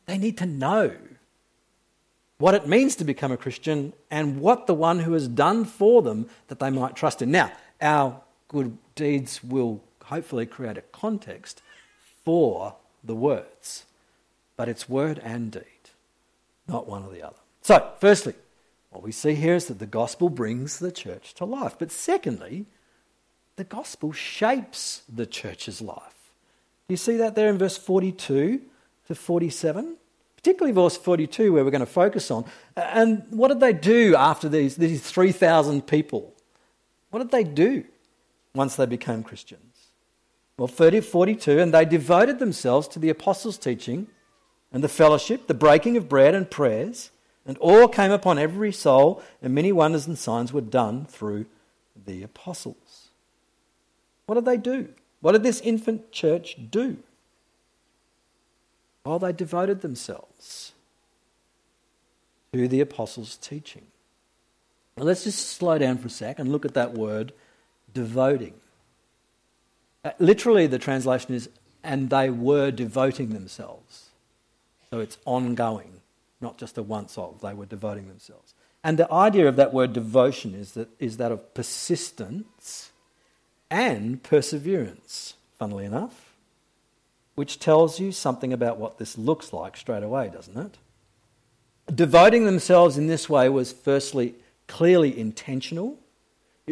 They 0.05 0.17
need 0.17 0.37
to 0.37 0.45
know 0.45 0.95
what 2.37 2.53
it 2.53 2.67
means 2.67 2.95
to 2.97 3.05
become 3.05 3.31
a 3.31 3.37
Christian, 3.37 3.93
and 4.11 4.41
what 4.41 4.67
the 4.67 4.73
one 4.73 4.99
who 4.99 5.13
has 5.13 5.27
done 5.27 5.63
for 5.63 6.01
them 6.01 6.27
that 6.47 6.59
they 6.59 6.69
might 6.69 6.95
trust 6.95 7.21
in. 7.21 7.31
Now, 7.31 7.51
our 7.81 8.21
good 8.49 8.77
deeds 8.93 9.43
will 9.43 9.81
hopefully 10.03 10.45
create 10.45 10.77
a 10.77 10.81
context 10.81 11.61
for 12.23 12.75
the 13.03 13.15
words, 13.15 13.85
but 14.57 14.67
it's 14.67 14.89
word 14.89 15.19
and 15.19 15.51
deed, 15.51 15.61
not 16.67 16.87
one 16.87 17.03
or 17.03 17.11
the 17.11 17.25
other. 17.25 17.37
So, 17.61 17.91
firstly, 17.99 18.33
what 18.89 19.03
we 19.03 19.11
see 19.11 19.35
here 19.35 19.55
is 19.55 19.67
that 19.67 19.79
the 19.79 19.85
gospel 19.85 20.29
brings 20.29 20.79
the 20.79 20.91
church 20.91 21.33
to 21.35 21.45
life. 21.45 21.77
But 21.79 21.91
secondly, 21.91 22.65
the 23.55 23.63
gospel 23.63 24.11
shapes 24.11 25.03
the 25.13 25.25
church's 25.25 25.81
life. 25.81 26.31
Do 26.87 26.93
You 26.93 26.97
see 26.97 27.17
that 27.17 27.35
there 27.35 27.49
in 27.49 27.57
verse 27.57 27.77
42 27.77 28.61
to 29.07 29.15
47? 29.15 29.97
Particularly 30.35 30.73
verse 30.73 30.97
42, 30.97 31.53
where 31.53 31.63
we're 31.63 31.71
going 31.71 31.79
to 31.79 31.85
focus 31.85 32.29
on. 32.29 32.45
And 32.75 33.23
what 33.29 33.47
did 33.47 33.59
they 33.59 33.73
do 33.73 34.15
after 34.15 34.47
these, 34.47 34.75
these 34.75 35.01
3,000 35.01 35.87
people? 35.87 36.33
What 37.09 37.19
did 37.19 37.31
they 37.31 37.43
do 37.43 37.85
once 38.53 38.75
they 38.75 38.85
became 38.85 39.23
Christians? 39.23 39.61
Well, 40.57 40.67
30, 40.67 41.01
42, 41.01 41.59
and 41.59 41.73
they 41.73 41.85
devoted 41.85 42.39
themselves 42.39 42.87
to 42.89 42.99
the 42.99 43.09
apostles' 43.09 43.57
teaching 43.57 44.07
and 44.71 44.83
the 44.83 44.89
fellowship, 44.89 45.47
the 45.47 45.53
breaking 45.53 45.97
of 45.97 46.07
bread 46.07 46.35
and 46.35 46.49
prayers, 46.49 47.11
and 47.45 47.57
all 47.59 47.87
came 47.87 48.11
upon 48.11 48.39
every 48.39 48.71
soul, 48.71 49.21
and 49.41 49.53
many 49.53 49.71
wonders 49.71 50.07
and 50.07 50.17
signs 50.17 50.51
were 50.51 50.61
done 50.61 51.05
through 51.05 51.45
the 52.05 52.23
apostles. 52.23 53.09
What 54.25 54.35
did 54.35 54.45
they 54.45 54.57
do? 54.57 54.89
What 55.21 55.33
did 55.33 55.43
this 55.43 55.61
infant 55.61 56.11
church 56.11 56.57
do? 56.69 56.97
Well, 59.05 59.19
they 59.19 59.31
devoted 59.31 59.81
themselves 59.81 60.71
to 62.53 62.67
the 62.67 62.81
apostles' 62.81 63.37
teaching. 63.37 63.85
Now, 64.97 65.03
let's 65.03 65.25
just 65.25 65.49
slow 65.49 65.77
down 65.77 65.99
for 65.99 66.07
a 66.07 66.09
sec 66.09 66.39
and 66.39 66.51
look 66.51 66.65
at 66.65 66.73
that 66.73 66.93
word 66.93 67.31
devoting. 67.93 68.55
Uh, 70.03 70.11
literally, 70.19 70.65
the 70.65 70.79
translation 70.79 71.35
is, 71.35 71.49
and 71.83 72.09
they 72.09 72.29
were 72.29 72.71
devoting 72.71 73.29
themselves. 73.29 74.09
So 74.89 74.99
it's 74.99 75.17
ongoing, 75.25 76.01
not 76.41 76.57
just 76.57 76.77
a 76.77 76.83
once 76.83 77.17
off. 77.17 77.41
They 77.41 77.53
were 77.53 77.65
devoting 77.65 78.07
themselves. 78.07 78.53
And 78.83 78.97
the 78.97 79.11
idea 79.11 79.47
of 79.47 79.55
that 79.57 79.73
word 79.73 79.93
devotion 79.93 80.55
is 80.55 80.71
that, 80.73 80.89
is 80.99 81.17
that 81.17 81.31
of 81.31 81.53
persistence 81.53 82.91
and 83.69 84.23
perseverance, 84.23 85.35
funnily 85.59 85.85
enough, 85.85 86.34
which 87.35 87.59
tells 87.59 87.99
you 87.99 88.11
something 88.11 88.51
about 88.51 88.77
what 88.77 88.97
this 88.97 89.17
looks 89.17 89.53
like 89.53 89.77
straight 89.77 90.03
away, 90.03 90.29
doesn't 90.33 90.57
it? 90.57 90.77
Devoting 91.93 92.45
themselves 92.45 92.97
in 92.97 93.07
this 93.07 93.29
way 93.29 93.47
was 93.49 93.71
firstly 93.71 94.35
clearly 94.67 95.17
intentional 95.17 95.99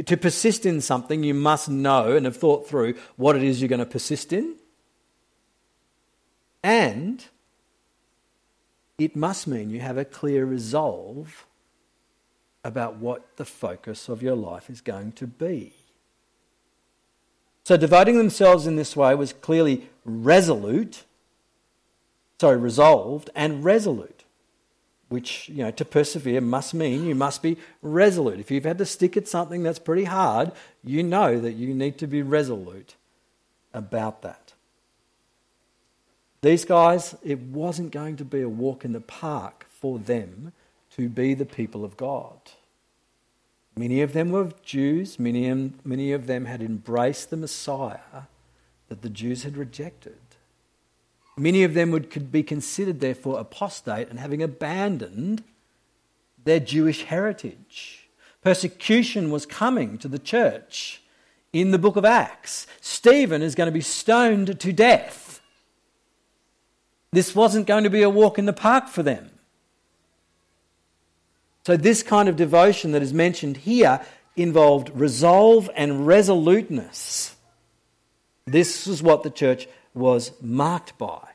to 0.06 0.18
persist 0.18 0.66
in 0.66 0.82
something, 0.82 1.24
you 1.24 1.34
must 1.34 1.70
know 1.70 2.16
and 2.16 2.26
have 2.26 2.38
thought 2.38 2.68
through 2.68 2.96
what 3.16 3.36
it 3.36 3.44
is 3.44 3.62
you're 3.62 3.70
going 3.70 3.80
to 3.80 3.86
persist 3.86 4.34
in. 4.34 4.56
And 6.64 7.24
it 8.98 9.16
must 9.16 9.46
mean 9.46 9.70
you 9.70 9.82
have 9.82 9.98
a 9.98 10.06
clear 10.06 10.46
resolve 10.46 11.46
about 12.64 12.96
what 12.96 13.38
the 13.38 13.46
focus 13.46 14.10
of 14.10 14.24
your 14.24 14.36
life 14.36 14.70
is 14.70 14.82
going 14.82 15.12
to 15.14 15.28
be. 15.28 15.74
So, 17.64 17.78
devoting 17.78 18.18
themselves 18.18 18.68
in 18.68 18.76
this 18.76 18.96
way 18.96 19.16
was 19.16 19.34
clearly 19.34 19.90
resolute, 20.04 21.04
sorry, 22.40 22.58
resolved 22.58 23.30
and 23.36 23.64
resolute 23.64 24.24
which, 25.14 25.48
you 25.48 25.64
know, 25.64 25.70
to 25.70 25.86
persevere 25.86 26.42
must 26.42 26.74
mean 26.74 27.06
you 27.06 27.14
must 27.14 27.44
be 27.44 27.56
resolute. 27.84 28.40
If 28.40 28.50
you've 28.50 28.64
had 28.64 28.80
to 28.80 28.86
stick 28.86 29.16
at 29.16 29.28
something 29.28 29.62
that's 29.62 29.78
pretty 29.78 30.06
hard, 30.06 30.52
you 30.84 31.04
know 31.04 31.40
that 31.40 31.54
you 31.54 31.76
need 31.76 32.00
to 32.00 32.08
be 32.08 32.24
resolute 32.24 32.96
about 33.76 34.24
that. 34.24 34.54
These 36.42 36.66
guys, 36.66 37.16
it 37.24 37.40
wasn't 37.40 37.92
going 37.92 38.18
to 38.18 38.26
be 38.26 38.42
a 38.42 38.50
walk 38.50 38.84
in 38.84 38.92
the 38.92 39.02
park 39.02 39.68
for 39.70 40.00
them 40.00 40.52
to 40.96 41.08
be 41.10 41.36
the 41.36 41.46
people 41.46 41.86
of 41.86 41.96
God. 41.96 42.40
Many 43.76 44.02
of 44.02 44.14
them 44.14 44.32
were 44.32 44.52
Jews, 44.64 45.18
many, 45.18 45.52
many 45.84 46.12
of 46.12 46.28
them 46.28 46.46
had 46.46 46.62
embraced 46.62 47.30
the 47.30 47.38
Messiah 47.38 48.28
that 48.88 49.02
the 49.02 49.10
Jews 49.10 49.44
had 49.44 49.58
rejected. 49.58 50.18
Many 51.36 51.64
of 51.64 51.74
them 51.74 51.90
would 51.92 52.32
be 52.32 52.44
considered, 52.44 53.00
therefore, 53.00 53.40
apostate 53.40 54.10
and 54.10 54.20
having 54.20 54.44
abandoned 54.44 55.44
their 56.44 56.60
Jewish 56.60 57.04
heritage. 57.04 58.08
Persecution 58.44 59.32
was 59.32 59.46
coming 59.46 59.98
to 59.98 60.08
the 60.08 60.20
church 60.20 61.02
in 61.52 61.72
the 61.72 61.80
book 61.80 61.96
of 61.96 62.06
Acts. 62.06 62.68
Stephen 62.82 63.42
is 63.42 63.56
going 63.56 63.68
to 63.68 63.72
be 63.72 63.82
stoned 63.82 64.60
to 64.60 64.74
death. 64.74 65.42
This 67.12 67.36
wasn't 67.36 67.68
going 67.68 67.84
to 67.84 67.90
be 67.90 68.02
a 68.04 68.10
walk 68.10 68.38
in 68.38 68.46
the 68.46 68.54
park 68.54 68.88
for 68.88 69.02
them. 69.02 69.30
So, 71.66 71.78
this 71.78 72.04
kind 72.04 72.28
of 72.28 72.36
devotion 72.36 72.92
that 72.92 73.02
is 73.02 73.14
mentioned 73.14 73.58
here 73.58 74.02
involved 74.36 74.92
resolve 74.94 75.70
and 75.76 76.06
resoluteness. 76.06 77.36
This 78.46 78.88
is 78.88 79.02
what 79.02 79.24
the 79.24 79.30
church 79.30 79.68
was 79.94 80.32
marked 80.42 80.98
by. 80.98 81.30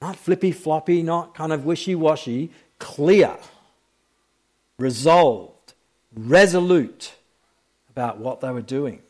Not 0.00 0.16
flippy 0.16 0.50
floppy, 0.50 1.02
not 1.02 1.34
kind 1.34 1.52
of 1.52 1.64
wishy 1.64 1.94
washy, 1.94 2.50
clear, 2.80 3.36
resolved, 4.78 5.74
resolute 6.12 7.14
about 7.90 8.18
what 8.18 8.40
they 8.40 8.50
were 8.50 8.62
doing. 8.62 9.00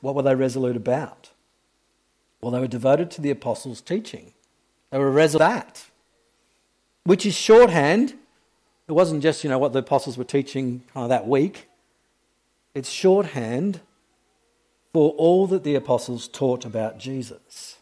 What 0.00 0.16
were 0.16 0.22
they 0.22 0.34
resolute 0.34 0.76
about? 0.76 1.30
Well, 2.40 2.50
they 2.50 2.58
were 2.58 2.66
devoted 2.66 3.10
to 3.12 3.20
the 3.20 3.30
apostles' 3.30 3.80
teaching. 3.80 4.32
They 4.90 4.98
were 4.98 5.10
resolute 5.10 5.46
that, 5.46 5.86
which 7.04 7.24
is 7.24 7.34
shorthand. 7.34 8.14
It 8.88 8.92
wasn't 8.92 9.22
just, 9.22 9.44
you 9.44 9.50
know, 9.50 9.58
what 9.58 9.72
the 9.72 9.78
apostles 9.78 10.18
were 10.18 10.24
teaching 10.24 10.82
kind 10.92 11.04
of 11.04 11.08
that 11.10 11.26
week. 11.26 11.68
It's 12.74 12.90
shorthand 12.90 13.80
for 14.92 15.12
all 15.12 15.46
that 15.46 15.64
the 15.64 15.74
apostles 15.74 16.28
taught 16.28 16.64
about 16.64 16.98
Jesus. 16.98 17.76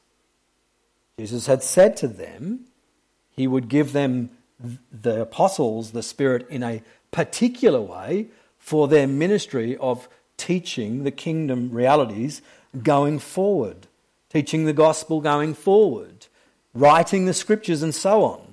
Jesus 1.18 1.46
had 1.46 1.62
said 1.62 1.96
to 1.98 2.08
them 2.08 2.66
he 3.30 3.46
would 3.46 3.68
give 3.68 3.92
them, 3.92 4.30
the 4.92 5.22
apostles, 5.22 5.90
the 5.90 6.02
Spirit 6.02 6.46
in 6.48 6.62
a 6.62 6.82
particular 7.11 7.80
way 7.80 8.28
for 8.58 8.87
their 8.87 9.08
ministry 9.08 9.76
of 9.78 10.08
teaching 10.37 11.02
the 11.02 11.11
kingdom 11.11 11.70
realities 11.72 12.42
going 12.82 13.18
forward, 13.18 13.88
teaching 14.30 14.64
the 14.64 14.72
gospel 14.72 15.20
going 15.20 15.54
forward, 15.54 16.26
writing 16.74 17.26
the 17.26 17.35
scriptures, 17.35 17.82
and 17.82 17.94
so 17.94 18.22
on. 18.22 18.51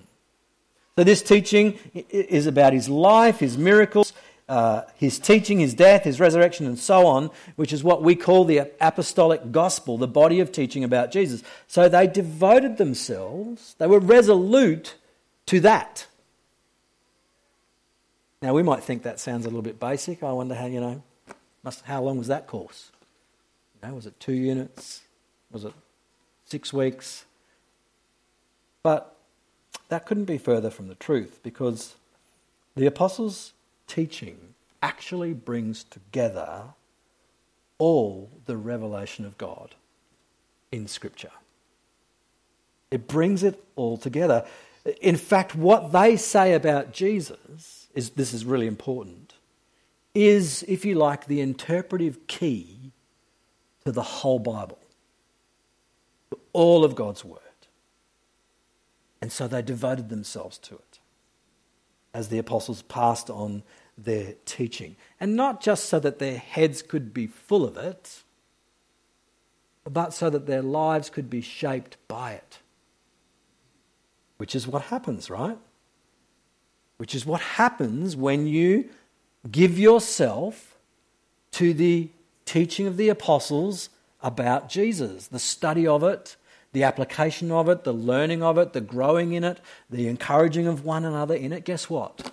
So, 1.00 1.06
this 1.06 1.22
teaching 1.22 1.80
is 2.10 2.46
about 2.46 2.74
his 2.74 2.90
life, 2.90 3.40
his 3.40 3.58
miracles, 3.58 4.12
uh, 4.50 4.82
his 4.96 5.18
teaching, 5.18 5.60
his 5.60 5.74
death, 5.74 6.04
his 6.04 6.20
resurrection, 6.20 6.66
and 6.66 6.78
so 6.78 7.08
on, 7.08 7.32
which 7.56 7.72
is 7.72 7.86
what 7.86 8.04
we 8.04 8.18
call 8.18 8.44
the 8.44 8.70
apostolic 8.82 9.54
gospel, 9.54 9.98
the 9.98 10.10
body 10.10 10.42
of 10.42 10.52
teaching 10.52 10.84
about 10.84 11.10
Jesus. 11.10 11.42
So 11.68 11.88
they 11.88 12.06
devoted 12.06 12.76
themselves, 12.76 13.78
they 13.78 13.88
were 13.88 14.02
resolute 14.02 14.96
to 15.46 15.62
that. 15.62 16.06
Now, 18.42 18.54
we 18.54 18.62
might 18.62 18.84
think 18.84 19.04
that 19.04 19.22
sounds 19.22 19.46
a 19.46 19.48
little 19.48 19.62
bit 19.62 19.80
basic. 19.80 20.22
I 20.22 20.34
wonder 20.34 20.54
how, 20.54 20.66
you 20.66 20.82
know, 20.82 21.02
must, 21.64 21.86
how 21.86 22.02
long 22.02 22.18
was 22.18 22.28
that 22.28 22.46
course? 22.46 22.92
You 23.82 23.88
know, 23.88 23.96
was 23.96 24.06
it 24.06 24.20
two 24.20 24.34
units? 24.34 25.04
Was 25.50 25.64
it 25.64 25.72
six 26.44 26.74
weeks? 26.74 27.24
But 28.84 29.16
that 29.90 30.06
couldn't 30.06 30.26
be 30.26 30.38
further 30.38 30.70
from 30.70 30.88
the 30.88 30.96
truth 30.96 31.40
because 31.44 31.96
the 32.76 32.86
apostles 32.86 33.54
teaching 33.88 34.54
actually 34.82 35.34
brings 35.34 35.84
together 35.84 36.64
all 37.78 38.30
the 38.46 38.56
revelation 38.56 39.26
of 39.26 39.38
God 39.38 39.76
in 40.72 40.88
Scripture. 40.88 41.32
It 42.92 43.08
brings 43.08 43.44
it 43.44 43.64
all 43.76 43.98
together. 43.98 44.46
In 45.02 45.18
fact, 45.18 45.56
what 45.56 45.92
they 45.92 46.16
say 46.16 46.54
about 46.54 46.94
Jesus 46.94 47.88
is 47.94 48.12
this 48.12 48.34
is 48.34 48.46
really 48.46 48.68
important, 48.68 49.34
is, 50.14 50.64
if 50.68 50.86
you 50.86 50.96
like, 50.96 51.26
the 51.26 51.42
interpretive 51.42 52.28
key 52.28 52.92
to 53.86 53.92
the 53.92 54.02
whole 54.02 54.40
Bible, 54.40 54.80
to 56.32 56.40
all 56.54 56.84
of 56.84 56.96
God's 56.96 57.26
Word. 57.26 57.40
And 59.22 59.32
so 59.32 59.48
they 59.48 59.62
devoted 59.62 60.10
themselves 60.10 60.58
to 60.60 60.76
it 60.76 61.00
as 62.14 62.30
the 62.30 62.38
apostles 62.38 62.82
passed 62.84 63.30
on 63.30 63.64
their 63.98 64.34
teaching. 64.46 64.96
And 65.20 65.36
not 65.36 65.62
just 65.62 65.86
so 65.86 66.00
that 66.00 66.20
their 66.20 66.38
heads 66.38 66.82
could 66.82 67.14
be 67.14 67.28
full 67.28 67.66
of 67.66 67.78
it, 67.78 68.24
but 69.90 70.14
so 70.14 70.30
that 70.30 70.46
their 70.46 70.62
lives 70.62 71.10
could 71.10 71.30
be 71.30 71.42
shaped 71.42 71.98
by 72.08 72.34
it. 72.34 72.60
Which 74.38 74.56
is 74.56 74.68
what 74.68 74.84
happens, 74.84 75.30
right? 75.30 75.58
Which 76.98 77.14
is 77.14 77.26
what 77.26 77.42
happens 77.42 78.16
when 78.16 78.48
you 78.48 78.90
give 79.50 79.78
yourself 79.78 80.78
to 81.52 81.74
the 81.74 82.10
teaching 82.46 82.88
of 82.88 82.98
the 82.98 83.10
apostles 83.10 83.90
about 84.22 84.70
Jesus, 84.70 85.28
the 85.28 85.40
study 85.40 85.88
of 85.88 86.04
it, 86.04 86.36
the 86.72 86.84
application 86.84 87.52
of 87.52 87.68
it, 87.70 87.84
the 87.84 87.94
learning 87.94 88.44
of 88.44 88.58
it, 88.58 88.74
the 88.74 88.82
growing 88.82 89.34
in 89.34 89.44
it, 89.44 89.60
the 89.90 90.08
encouraging 90.08 90.68
of 90.68 90.86
one 90.86 91.04
another 91.04 91.36
in 91.36 91.52
it. 91.52 91.66
Guess 91.66 91.90
what? 91.90 92.32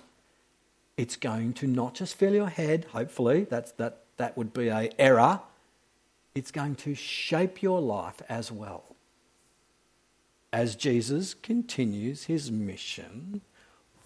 It's 0.95 1.15
going 1.15 1.53
to 1.53 1.67
not 1.67 1.95
just 1.95 2.15
fill 2.15 2.33
your 2.33 2.49
head, 2.49 2.85
hopefully, 2.91 3.45
that's, 3.49 3.71
that, 3.73 4.03
that 4.17 4.37
would 4.37 4.53
be 4.53 4.67
a 4.67 4.89
error. 4.99 5.41
It's 6.35 6.51
going 6.51 6.75
to 6.75 6.95
shape 6.95 7.61
your 7.61 7.81
life 7.81 8.21
as 8.29 8.51
well. 8.51 8.95
As 10.53 10.75
Jesus 10.75 11.33
continues 11.33 12.25
his 12.25 12.51
mission 12.51 13.41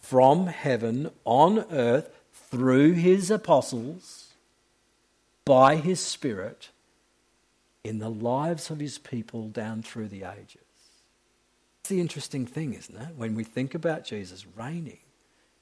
from 0.02 0.48
heaven 0.48 1.12
on 1.24 1.66
earth 1.72 2.10
through 2.34 2.94
his 2.94 3.30
apostles 3.30 4.34
by 5.46 5.76
his 5.76 6.00
Spirit 6.00 6.70
in 7.84 8.00
the 8.00 8.10
lives 8.10 8.70
of 8.70 8.80
his 8.80 8.98
people 8.98 9.48
down 9.48 9.82
through 9.82 10.08
the 10.08 10.24
ages. 10.24 10.58
It's 11.82 11.90
the 11.90 12.00
interesting 12.00 12.46
thing, 12.46 12.74
isn't 12.74 12.96
it? 12.96 13.16
When 13.16 13.36
we 13.36 13.44
think 13.44 13.74
about 13.74 14.06
Jesus 14.06 14.46
reigning, 14.56 15.00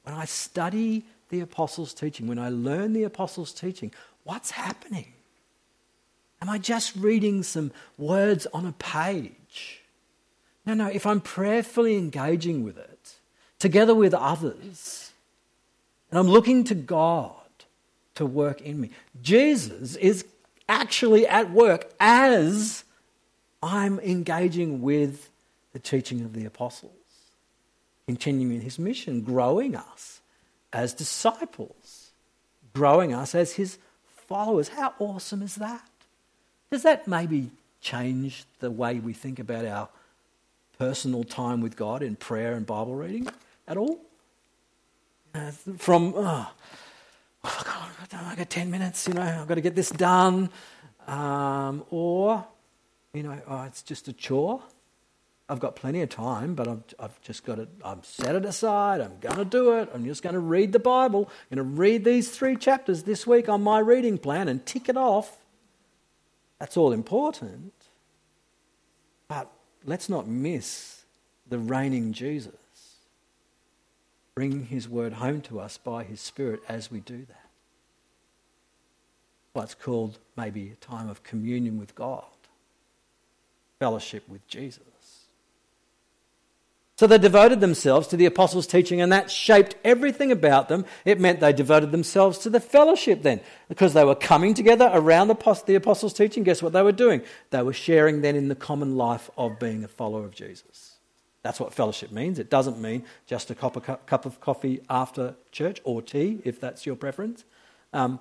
when 0.03 0.15
I 0.15 0.25
study 0.25 1.05
the 1.29 1.39
apostles' 1.39 1.93
teaching, 1.93 2.27
when 2.27 2.39
I 2.39 2.49
learn 2.49 2.93
the 2.93 3.03
apostles' 3.03 3.53
teaching, 3.53 3.93
what's 4.23 4.51
happening? 4.51 5.13
Am 6.41 6.49
I 6.49 6.57
just 6.57 6.95
reading 6.95 7.43
some 7.43 7.71
words 7.97 8.47
on 8.53 8.65
a 8.65 8.71
page? 8.73 9.81
No, 10.65 10.73
no, 10.73 10.87
if 10.87 11.05
I'm 11.05 11.21
prayerfully 11.21 11.95
engaging 11.95 12.63
with 12.63 12.77
it, 12.77 13.15
together 13.59 13.95
with 13.95 14.13
others, 14.13 15.11
and 16.11 16.19
I'm 16.19 16.27
looking 16.27 16.63
to 16.65 16.75
God 16.75 17.35
to 18.15 18.25
work 18.25 18.61
in 18.61 18.79
me, 18.79 18.91
Jesus 19.21 19.95
is 19.95 20.25
actually 20.69 21.27
at 21.27 21.51
work 21.51 21.91
as 21.99 22.85
I'm 23.61 23.99
engaging 23.99 24.81
with 24.81 25.29
the 25.73 25.79
teaching 25.79 26.21
of 26.21 26.33
the 26.33 26.45
apostles, 26.45 26.93
continuing 28.07 28.61
his 28.61 28.79
mission, 28.79 29.21
growing 29.21 29.75
us 29.75 30.21
as 30.71 30.93
disciples, 30.93 32.11
growing 32.73 33.13
us 33.13 33.35
as 33.35 33.53
his 33.53 33.77
followers. 34.27 34.69
How 34.69 34.93
awesome 34.99 35.41
is 35.41 35.55
that? 35.55 35.83
Does 36.71 36.83
that 36.83 37.07
maybe 37.07 37.49
change 37.81 38.45
the 38.59 38.69
way 38.71 38.99
we 38.99 39.13
think 39.13 39.39
about 39.39 39.65
our 39.65 39.89
personal 40.77 41.23
time 41.23 41.61
with 41.61 41.75
God 41.75 42.01
in 42.03 42.15
prayer 42.15 42.53
and 42.53 42.65
Bible 42.65 42.95
reading 42.95 43.27
at 43.67 43.75
all? 43.75 43.99
Uh, 45.33 45.51
from, 45.77 46.13
oh, 46.15 46.51
I 47.43 48.35
got 48.35 48.49
10 48.49 48.69
minutes, 48.69 49.07
you 49.07 49.13
know, 49.13 49.21
I've 49.21 49.47
got 49.47 49.55
to 49.55 49.61
get 49.61 49.75
this 49.75 49.89
done. 49.89 50.49
Um, 51.07 51.83
or, 51.89 52.45
you 53.13 53.23
know, 53.23 53.39
oh, 53.47 53.63
it's 53.63 53.81
just 53.81 54.07
a 54.07 54.13
chore. 54.13 54.61
I've 55.47 55.59
got 55.59 55.75
plenty 55.75 56.01
of 56.01 56.09
time, 56.09 56.53
but 56.53 56.67
I've, 56.67 56.83
I've 56.99 57.21
just 57.21 57.43
got 57.43 57.55
to, 57.55 57.67
I've 57.83 58.05
set 58.05 58.35
it 58.35 58.45
aside. 58.45 59.01
I'm 59.01 59.17
going 59.19 59.37
to 59.37 59.45
do 59.45 59.77
it. 59.79 59.89
I'm 59.93 60.05
just 60.05 60.21
going 60.21 60.33
to 60.33 60.39
read 60.39 60.73
the 60.73 60.79
Bible. 60.79 61.29
I'm 61.49 61.57
going 61.57 61.67
to 61.67 61.75
read 61.75 62.05
these 62.05 62.29
three 62.29 62.55
chapters 62.55 63.03
this 63.03 63.25
week 63.25 63.49
on 63.49 63.63
my 63.63 63.79
reading 63.79 64.19
plan 64.19 64.47
and 64.47 64.63
tick 64.63 64.89
it 64.89 64.97
off. 64.97 65.37
That's 66.59 66.77
all 66.77 66.91
important. 66.91 67.73
But 69.27 69.49
let's 69.85 70.07
not 70.07 70.27
miss 70.27 71.03
the 71.47 71.57
reigning 71.57 72.13
Jesus 72.13 72.53
bringing 74.39 74.67
his 74.67 74.87
word 74.87 75.11
home 75.11 75.41
to 75.41 75.59
us 75.59 75.77
by 75.77 76.01
his 76.01 76.21
Spirit 76.21 76.61
as 76.69 76.89
we 76.89 77.01
do 77.01 77.25
that. 77.27 77.49
What's 79.51 79.75
called 79.75 80.17
maybe 80.37 80.71
a 80.71 80.75
time 80.75 81.09
of 81.09 81.23
communion 81.23 81.77
with 81.77 81.93
God, 81.93 82.23
fellowship 83.79 84.23
with 84.29 84.47
Jesus. 84.47 84.79
So 86.95 87.05
they 87.05 87.17
devoted 87.17 87.59
themselves 87.59 88.07
to 88.07 88.15
the 88.15 88.27
apostles' 88.27 88.65
teaching, 88.65 89.01
and 89.01 89.11
that 89.11 89.29
shaped 89.29 89.75
everything 89.83 90.31
about 90.31 90.69
them. 90.69 90.85
It 91.03 91.19
meant 91.19 91.41
they 91.41 91.51
devoted 91.51 91.91
themselves 91.91 92.37
to 92.37 92.49
the 92.49 92.61
fellowship 92.61 93.23
then, 93.23 93.41
because 93.67 93.91
they 93.91 94.05
were 94.05 94.15
coming 94.15 94.53
together 94.53 94.89
around 94.93 95.27
the 95.27 95.75
apostles' 95.75 96.13
teaching. 96.13 96.43
Guess 96.43 96.63
what 96.63 96.71
they 96.71 96.81
were 96.81 96.93
doing? 96.93 97.23
They 97.49 97.61
were 97.61 97.73
sharing 97.73 98.21
then 98.21 98.37
in 98.37 98.47
the 98.47 98.55
common 98.55 98.95
life 98.95 99.29
of 99.37 99.59
being 99.59 99.83
a 99.83 99.89
follower 99.89 100.23
of 100.23 100.33
Jesus. 100.33 100.98
That's 101.41 101.59
what 101.59 101.73
fellowship 101.73 102.11
means. 102.11 102.37
It 102.37 102.49
doesn't 102.49 102.79
mean 102.79 103.03
just 103.25 103.49
a 103.49 103.55
cup 103.55 103.75
of, 103.75 104.41
coffee 104.41 104.81
after 104.89 105.35
church 105.51 105.79
or 105.83 106.01
tea, 106.01 106.41
if 106.43 106.59
that's 106.59 106.85
your 106.85 106.95
preference. 106.95 107.45
Um, 107.93 108.19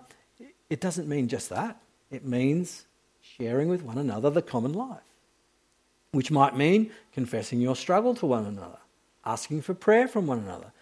it 0.70 0.80
doesn't 0.80 1.08
mean 1.08 1.28
just 1.28 1.48
that. 1.50 1.80
It 2.10 2.24
means 2.24 2.86
sharing 3.20 3.68
with 3.68 3.82
one 3.82 3.98
another 3.98 4.30
the 4.30 4.42
common 4.42 4.72
life, 4.72 5.00
which 6.12 6.30
might 6.30 6.56
mean 6.56 6.90
confessing 7.12 7.60
your 7.60 7.76
struggle 7.76 8.14
to 8.16 8.26
one 8.26 8.46
another, 8.46 8.78
asking 9.24 9.62
for 9.62 9.74
prayer 9.74 10.06
from 10.06 10.26
one 10.26 10.38
another, 10.38 10.72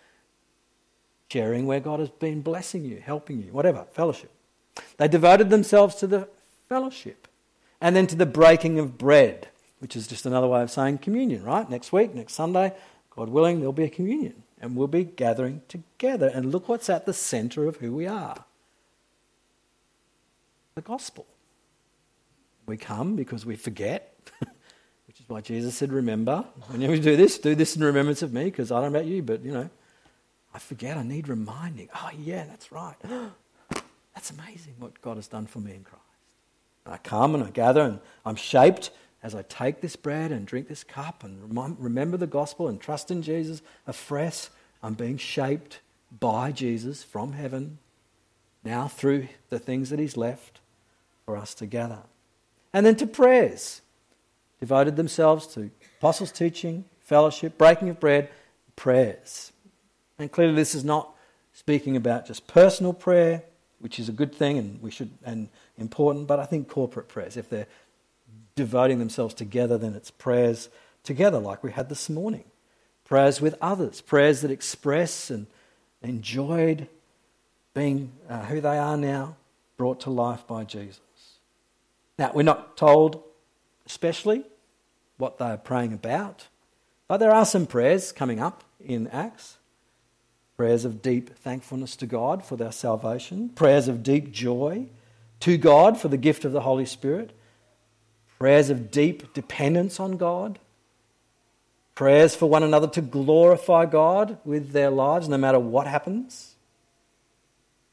sharing 1.31 1.67
where 1.67 1.81
God 1.81 2.01
has 2.01 2.11
been 2.11 2.43
blessing 2.43 2.85
you, 2.85 3.01
helping 3.05 3.43
you, 3.43 3.53
whatever, 3.53 3.87
fellowship. 3.93 4.31
They 4.99 5.09
devoted 5.09 5.51
themselves 5.51 5.95
to 5.97 6.07
the 6.07 6.29
fellowship 6.69 7.29
and 7.81 7.97
then 7.97 8.07
to 8.09 8.17
the 8.17 8.27
breaking 8.27 8.79
of 8.79 8.99
bread 8.99 9.49
which 9.79 9.97
is 9.97 10.07
just 10.07 10.27
another 10.27 10.47
way 10.47 10.63
of 10.63 10.71
saying 10.71 10.99
communion, 10.99 11.43
right? 11.45 11.69
Next 11.69 11.93
week, 11.93 12.15
next 12.15 12.35
Sunday, 12.35 12.73
God 13.11 13.29
willing, 13.29 13.59
there'll 13.59 13.73
be 13.73 13.85
a 13.85 13.91
communion. 13.91 14.43
And 14.61 14.75
we'll 14.75 14.87
be 14.87 15.05
gathering 15.05 15.63
together. 15.69 16.29
And 16.29 16.51
look 16.51 16.69
what's 16.69 16.89
at 16.89 17.05
the 17.05 17.13
center 17.13 17.67
of 17.67 17.77
who 17.77 17.93
we 17.93 18.07
are 18.07 18.45
the 20.77 20.83
gospel. 20.83 21.27
We 22.67 22.77
come 22.77 23.17
because 23.17 23.47
we 23.47 23.57
forget, 23.57 24.15
which 25.07 25.19
is 25.19 25.29
why 25.29 25.41
Jesus 25.41 25.75
said, 25.75 25.91
Remember, 25.91 26.45
when 26.69 26.83
you 26.83 27.01
do 27.01 27.17
this, 27.17 27.39
do 27.39 27.55
this 27.55 27.77
in 27.77 27.83
remembrance 27.83 28.23
of 28.23 28.33
me, 28.33 28.45
because 28.45 28.71
I 28.71 28.81
don't 28.81 28.93
know 28.93 28.99
about 28.99 29.09
you, 29.09 29.23
but 29.23 29.43
you 29.43 29.53
know, 29.53 29.71
I 30.53 30.59
forget, 30.59 30.99
I 30.99 31.03
need 31.03 31.29
reminding. 31.29 31.89
Oh, 31.95 32.11
yeah, 32.19 32.45
that's 32.45 32.71
right. 32.73 32.95
that's 34.15 34.31
amazing 34.31 34.75
what 34.79 35.01
God 35.01 35.17
has 35.17 35.29
done 35.29 35.47
for 35.47 35.61
me 35.61 35.75
in 35.75 35.83
Christ. 35.83 36.03
I 36.85 36.99
come 36.99 37.35
and 37.35 37.43
I 37.43 37.51
gather 37.51 37.83
and 37.83 37.99
I'm 38.25 38.37
shaped 38.37 38.91
as 39.27 39.35
I 39.35 39.43
take 39.43 39.81
this 39.81 39.97
bread 39.97 40.31
and 40.31 40.47
drink 40.47 40.69
this 40.69 40.85
cup 40.85 41.25
and 41.25 41.53
remember 41.81 42.17
the 42.17 42.29
gospel 42.29 42.69
and 42.69 42.81
trust 42.81 43.11
in 43.11 43.23
Jesus 43.23 43.61
afresh, 43.85 44.51
I'm 44.85 44.95
being 44.95 45.17
shaped 45.17 45.81
by 46.21 46.53
Jesus 46.53 47.03
from 47.03 47.33
heaven 47.33 47.79
now 48.63 48.87
through 48.87 49.27
the 49.51 49.59
things 49.59 49.91
that 49.91 49.99
He's 49.99 50.17
left 50.17 50.61
for 51.25 51.37
us 51.37 51.55
to 51.55 51.67
gather. 51.67 52.03
And 52.73 52.87
then 52.87 52.95
to 52.97 53.07
prayers. 53.07 53.81
Devoted 54.61 54.95
themselves 54.95 55.49
to 55.49 55.73
apostles' 55.99 56.31
teaching, 56.31 56.85
fellowship, 57.01 57.59
breaking 57.59 57.89
of 57.89 57.99
bread, 57.99 58.31
prayers. 58.77 59.51
And 60.21 60.31
clearly, 60.31 60.55
this 60.55 60.73
is 60.73 60.85
not 60.85 61.13
speaking 61.53 61.97
about 61.97 62.29
just 62.29 62.47
personal 62.47 62.93
prayer, 62.93 63.43
which 63.81 63.99
is 63.99 64.09
a 64.09 64.13
good 64.13 64.33
thing 64.33 64.57
and 64.57 64.81
we 64.81 64.93
should 64.93 65.11
and 65.25 65.49
important, 65.79 66.29
but 66.29 66.39
I 66.39 66.47
think 66.47 66.69
corporate 66.69 67.09
prayers, 67.09 67.37
if 67.37 67.51
they're 67.51 67.67
devoting 68.57 68.99
themselves 68.99 69.35
together, 69.35 69.79
then 69.79 69.95
it's 69.95 70.11
prayers 70.11 70.69
together, 71.05 71.39
like 71.39 71.63
we 71.63 71.71
had 71.71 71.89
this 71.89 72.11
morning. 72.11 72.45
Prayers 73.05 73.41
with 73.41 73.55
others, 73.61 74.01
prayers 74.01 74.41
that 74.41 74.51
express 74.51 75.31
and 75.31 75.47
enjoyed 76.03 76.89
being 77.75 78.11
uh, 78.29 78.47
who 78.47 78.61
they 78.61 78.79
are 78.79 78.97
now, 78.97 79.37
brought 79.77 80.01
to 80.01 80.11
life 80.11 80.47
by 80.47 80.65
Jesus. 80.65 81.01
Now, 82.19 82.33
we're 82.35 82.43
not 82.43 82.77
told 82.77 83.23
especially 83.85 84.45
what 85.19 85.39
they're 85.39 85.59
praying 85.59 85.93
about, 85.93 86.49
but 87.07 87.19
there 87.19 87.31
are 87.31 87.45
some 87.45 87.67
prayers 87.67 88.11
coming 88.11 88.41
up 88.41 88.65
in 88.85 89.07
Acts. 89.09 89.59
Prayers 90.57 90.87
of 90.87 91.03
deep 91.03 91.37
thankfulness 91.37 91.95
to 91.97 92.07
God 92.07 92.43
for 92.43 92.57
their 92.57 92.73
salvation, 92.73 93.51
prayers 93.51 93.89
of 93.89 94.03
deep 94.03 94.33
joy 94.33 94.87
to 95.41 95.59
God 95.59 96.01
for 96.01 96.09
the 96.09 96.17
gift 96.17 96.47
of 96.47 96.53
the 96.53 96.63
Holy 96.63 96.87
Spirit, 96.87 97.37
prayers 98.39 98.71
of 98.71 98.91
deep 98.91 99.33
dependence 99.33 99.99
on 99.99 100.17
God, 100.17 100.59
prayers 101.95 102.35
for 102.37 102.49
one 102.49 102.63
another 102.63 102.89
to 102.89 103.01
glorify 103.01 103.87
God 103.87 104.39
with 104.45 104.73
their 104.73 104.91
lives 104.91 105.29
no 105.29 105.39
matter 105.39 105.59
what 105.59 105.87
happens. 105.87 106.55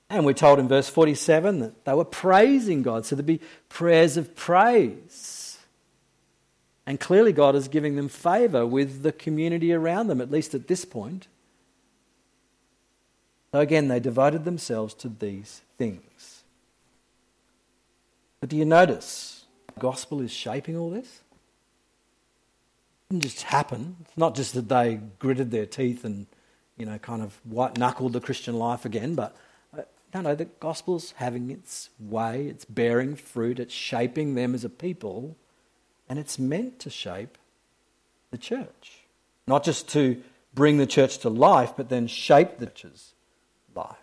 And 0.10 0.26
we're 0.26 0.34
told 0.34 0.60
in 0.60 0.68
verse 0.68 0.90
47 0.90 1.60
that 1.60 1.86
they 1.86 1.94
were 1.94 2.06
praising 2.06 2.84
God, 2.84 3.06
so 3.06 3.16
there'd 3.16 3.26
be 3.26 3.42
prayers 3.70 4.18
of 4.18 4.36
praise. 4.36 5.58
And 6.86 7.00
clearly, 7.00 7.32
God 7.32 7.56
is 7.56 7.70
giving 7.70 7.96
them 7.96 8.10
favour 8.10 8.68
with 8.68 9.04
the 9.04 9.14
community 9.14 9.72
around 9.72 10.08
them, 10.08 10.20
at 10.20 10.30
least 10.30 10.54
at 10.54 10.68
this 10.68 10.84
point. 10.84 11.28
So 13.54 13.60
again, 13.60 13.88
they 13.88 14.00
devoted 14.00 14.44
themselves 14.44 14.94
to 14.96 15.08
these 15.08 15.62
things. 15.78 16.44
But 18.42 18.50
do 18.50 18.58
you 18.58 18.66
notice 18.66 19.43
gospel 19.80 20.22
is 20.22 20.32
shaping 20.32 20.78
all 20.78 20.90
this? 20.90 21.22
It 23.10 23.14
didn't 23.14 23.24
just 23.24 23.44
happen. 23.44 23.98
It's 24.02 24.18
not 24.18 24.36
just 24.36 24.54
that 24.54 24.70
they 24.70 25.00
gritted 25.20 25.52
their 25.52 25.66
teeth 25.66 26.04
and, 26.04 26.28
you 26.78 26.86
know, 26.86 26.98
kind 26.98 27.22
of 27.22 27.40
white 27.44 27.78
knuckled 27.78 28.14
the 28.14 28.22
Christian 28.22 28.56
life 28.58 28.86
again, 28.86 29.16
but 29.16 29.36
uh, 29.78 29.82
no, 30.14 30.22
no, 30.22 30.36
the 30.36 30.46
gospel's 30.46 31.14
having 31.18 31.50
its 31.52 31.90
way, 32.00 32.48
it's 32.48 32.66
bearing 32.66 33.16
fruit, 33.16 33.60
it's 33.60 33.74
shaping 33.74 34.36
them 34.36 34.56
as 34.56 34.64
a 34.64 34.70
people, 34.70 35.36
and 36.10 36.20
it's 36.20 36.38
meant 36.40 36.80
to 36.80 36.90
shape 36.90 37.38
the 38.32 38.38
church. 38.38 39.00
Not 39.48 39.64
just 39.64 39.90
to 39.90 40.22
bring 40.54 40.78
the 40.78 40.88
church 40.88 41.20
to 41.20 41.30
life, 41.30 41.74
but 41.76 41.90
then 41.90 42.08
shape 42.08 42.58
the 42.58 42.68
church's 42.68 43.14
life. 43.76 43.98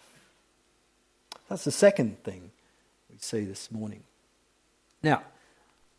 That's 1.48 1.64
the 1.64 1.72
second 1.72 2.22
thing 2.22 2.52
we 3.10 3.16
see 3.18 3.44
this 3.44 3.72
morning. 3.72 4.04
Now, 5.02 5.22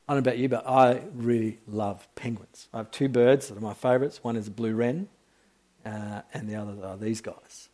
I 0.08 0.14
don't 0.14 0.24
know 0.24 0.30
about 0.30 0.40
you, 0.40 0.50
but 0.50 0.68
I 0.68 1.02
really 1.14 1.60
love 1.68 2.08
penguins. 2.16 2.68
I 2.74 2.78
have 2.78 2.92
two 2.92 3.08
birds 3.08 3.48
that 3.48 3.58
are 3.58 3.62
my 3.62 3.74
favourites. 3.74 4.24
One 4.24 4.36
is 4.36 4.48
a 4.48 4.52
blue 4.52 4.74
wren, 4.74 5.08
uh, 5.86 6.22
and 6.34 6.50
the 6.50 6.56
other 6.56 6.86
are 6.86 6.98
these 6.98 7.22
guys. 7.22 7.70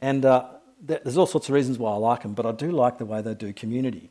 And 0.00 0.24
uh, 0.24 0.44
there's 0.80 1.16
all 1.16 1.26
sorts 1.26 1.48
of 1.48 1.54
reasons 1.54 1.78
why 1.78 1.92
I 1.92 1.96
like 1.96 2.22
them, 2.22 2.34
but 2.34 2.46
I 2.46 2.52
do 2.52 2.70
like 2.70 2.98
the 2.98 3.04
way 3.04 3.22
they 3.22 3.34
do 3.34 3.52
community. 3.52 4.10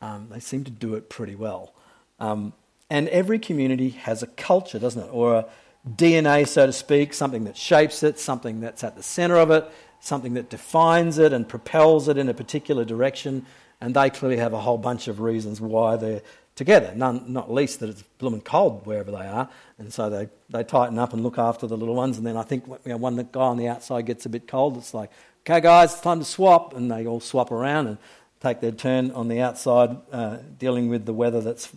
Um, 0.00 0.28
they 0.30 0.40
seem 0.40 0.64
to 0.64 0.70
do 0.70 0.94
it 0.94 1.08
pretty 1.08 1.34
well. 1.34 1.74
Um, 2.18 2.52
and 2.90 3.08
every 3.08 3.38
community 3.38 3.90
has 3.90 4.22
a 4.22 4.26
culture, 4.26 4.78
doesn't 4.78 5.02
it? 5.02 5.10
Or 5.10 5.34
a 5.36 5.46
DNA, 5.88 6.46
so 6.46 6.66
to 6.66 6.72
speak, 6.72 7.14
something 7.14 7.44
that 7.44 7.56
shapes 7.56 8.02
it, 8.02 8.18
something 8.18 8.60
that's 8.60 8.84
at 8.84 8.96
the 8.96 9.02
centre 9.02 9.36
of 9.36 9.50
it, 9.50 9.68
something 10.00 10.34
that 10.34 10.50
defines 10.50 11.18
it 11.18 11.32
and 11.32 11.48
propels 11.48 12.08
it 12.08 12.18
in 12.18 12.28
a 12.28 12.34
particular 12.34 12.84
direction. 12.84 13.46
And 13.80 13.94
they 13.94 14.10
clearly 14.10 14.38
have 14.38 14.52
a 14.52 14.60
whole 14.60 14.78
bunch 14.78 15.08
of 15.08 15.20
reasons 15.20 15.60
why 15.60 15.96
they're 15.96 16.22
together, 16.56 16.92
None, 16.96 17.24
not 17.32 17.52
least 17.52 17.80
that 17.80 17.90
it's 17.90 18.02
blooming 18.18 18.40
cold 18.40 18.84
wherever 18.86 19.10
they 19.10 19.26
are. 19.26 19.48
And 19.78 19.92
so 19.92 20.10
they, 20.10 20.28
they 20.48 20.64
tighten 20.64 20.98
up 20.98 21.12
and 21.12 21.22
look 21.22 21.38
after 21.38 21.66
the 21.66 21.76
little 21.76 21.94
ones. 21.94 22.18
And 22.18 22.26
then 22.26 22.36
I 22.36 22.42
think 22.42 22.66
you 22.66 22.78
know, 22.86 22.96
when 22.96 23.16
the 23.16 23.24
guy 23.24 23.42
on 23.42 23.58
the 23.58 23.68
outside 23.68 24.06
gets 24.06 24.26
a 24.26 24.28
bit 24.28 24.48
cold, 24.48 24.76
it's 24.78 24.94
like, 24.94 25.10
okay, 25.42 25.60
guys, 25.60 25.92
it's 25.92 26.00
time 26.00 26.18
to 26.18 26.24
swap. 26.24 26.74
And 26.74 26.90
they 26.90 27.06
all 27.06 27.20
swap 27.20 27.52
around 27.52 27.86
and 27.86 27.98
take 28.40 28.60
their 28.60 28.72
turn 28.72 29.10
on 29.12 29.28
the 29.28 29.40
outside, 29.40 29.96
uh, 30.10 30.38
dealing 30.58 30.88
with 30.88 31.04
the 31.04 31.12
weather 31.12 31.40
that's 31.40 31.70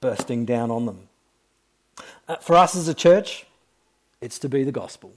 bursting 0.00 0.44
down 0.44 0.70
on 0.70 0.86
them. 0.86 1.08
Uh, 2.28 2.36
for 2.36 2.54
us 2.54 2.76
as 2.76 2.88
a 2.88 2.94
church, 2.94 3.46
it's 4.20 4.38
to 4.38 4.48
be 4.48 4.62
the 4.62 4.72
gospel. 4.72 5.12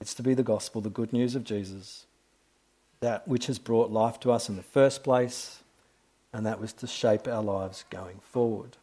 It's 0.00 0.14
to 0.14 0.22
be 0.22 0.34
the 0.34 0.42
gospel, 0.42 0.80
the 0.80 0.90
good 0.90 1.12
news 1.12 1.34
of 1.34 1.44
Jesus, 1.44 2.06
that 3.00 3.28
which 3.28 3.46
has 3.46 3.58
brought 3.58 3.90
life 3.90 4.18
to 4.20 4.32
us 4.32 4.48
in 4.48 4.56
the 4.56 4.62
first 4.62 5.02
place, 5.02 5.62
and 6.32 6.44
that 6.46 6.60
was 6.60 6.72
to 6.74 6.86
shape 6.86 7.26
our 7.26 7.42
lives 7.42 7.84
going 7.90 8.20
forward. 8.20 8.76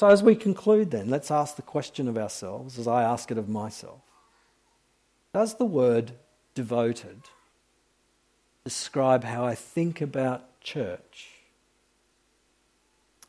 So, 0.00 0.08
as 0.08 0.22
we 0.22 0.36
conclude, 0.36 0.90
then, 0.90 1.10
let's 1.10 1.30
ask 1.30 1.56
the 1.56 1.62
question 1.62 2.06
of 2.06 2.16
ourselves, 2.16 2.78
as 2.78 2.86
I 2.86 3.02
ask 3.02 3.30
it 3.30 3.38
of 3.38 3.48
myself 3.48 4.00
Does 5.34 5.56
the 5.56 5.64
word 5.64 6.12
devoted 6.54 7.22
describe 8.64 9.24
how 9.24 9.44
I 9.44 9.54
think 9.54 10.00
about 10.00 10.60
church 10.60 11.30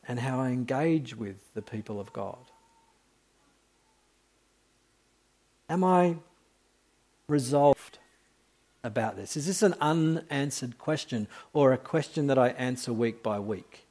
and 0.08 0.20
how 0.20 0.40
I 0.40 0.50
engage 0.50 1.16
with 1.16 1.54
the 1.54 1.62
people 1.62 2.00
of 2.00 2.14
God? 2.14 2.52
Am 5.70 5.84
I 5.84 6.18
resolved 7.28 8.00
about 8.84 9.16
this? 9.16 9.36
Is 9.36 9.48
this 9.48 9.62
an 9.62 9.76
unanswered 9.82 10.78
question 10.78 11.28
or 11.54 11.74
a 11.74 11.78
question 11.78 12.28
that 12.28 12.38
I 12.38 12.50
answer 12.50 12.94
week 12.94 13.22
by 13.22 13.40
week? 13.40 13.86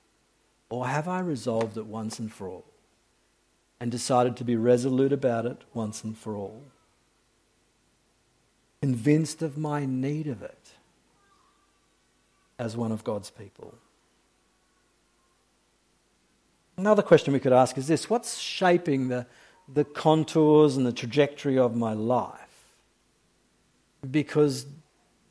Or 0.71 0.87
have 0.87 1.09
I 1.09 1.21
resolved 1.21 1.77
it 1.77 1.87
once 1.87 2.19
and 2.19 2.33
for 2.33 2.49
all 2.49 2.65
and 3.81 3.91
decided 3.91 4.37
to 4.37 4.45
be 4.45 4.57
resolute 4.57 5.13
about 5.13 5.47
it 5.47 5.63
once 5.73 6.05
and 6.05 6.17
for 6.17 6.37
all? 6.37 6.63
Convinced 8.83 9.43
of 9.43 9.59
my 9.59 9.87
need 9.87 10.27
of 10.27 10.43
it 10.43 10.73
as 12.59 12.77
one 12.77 12.93
of 12.93 13.05
God's 13.05 13.31
people. 13.31 13.75
Another 16.77 17.03
question 17.03 17.33
we 17.33 17.41
could 17.41 17.53
ask 17.53 17.77
is 17.77 17.89
this 17.89 18.09
What's 18.09 18.39
shaping 18.39 19.09
the 19.09 19.27
the 19.73 19.85
contours 19.85 20.77
and 20.77 20.87
the 20.87 20.93
trajectory 20.93 21.59
of 21.59 21.77
my 21.77 21.93
life. 21.93 22.35
Because 24.09 24.67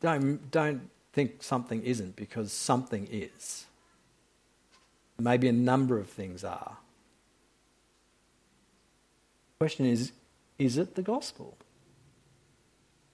don't, 0.02 0.52
don't 0.52 0.90
think 1.14 1.44
something 1.44 1.84
isn't, 1.84 2.16
because 2.16 2.52
something 2.52 3.08
is. 3.12 3.66
Maybe 5.20 5.48
a 5.48 5.54
number 5.54 5.98
of 5.98 6.10
things 6.10 6.44
are. 6.44 6.78
The 9.60 9.66
question 9.66 9.86
is 9.86 10.12
is 10.60 10.78
it 10.78 10.96
the 10.96 11.02
gospel? 11.02 11.58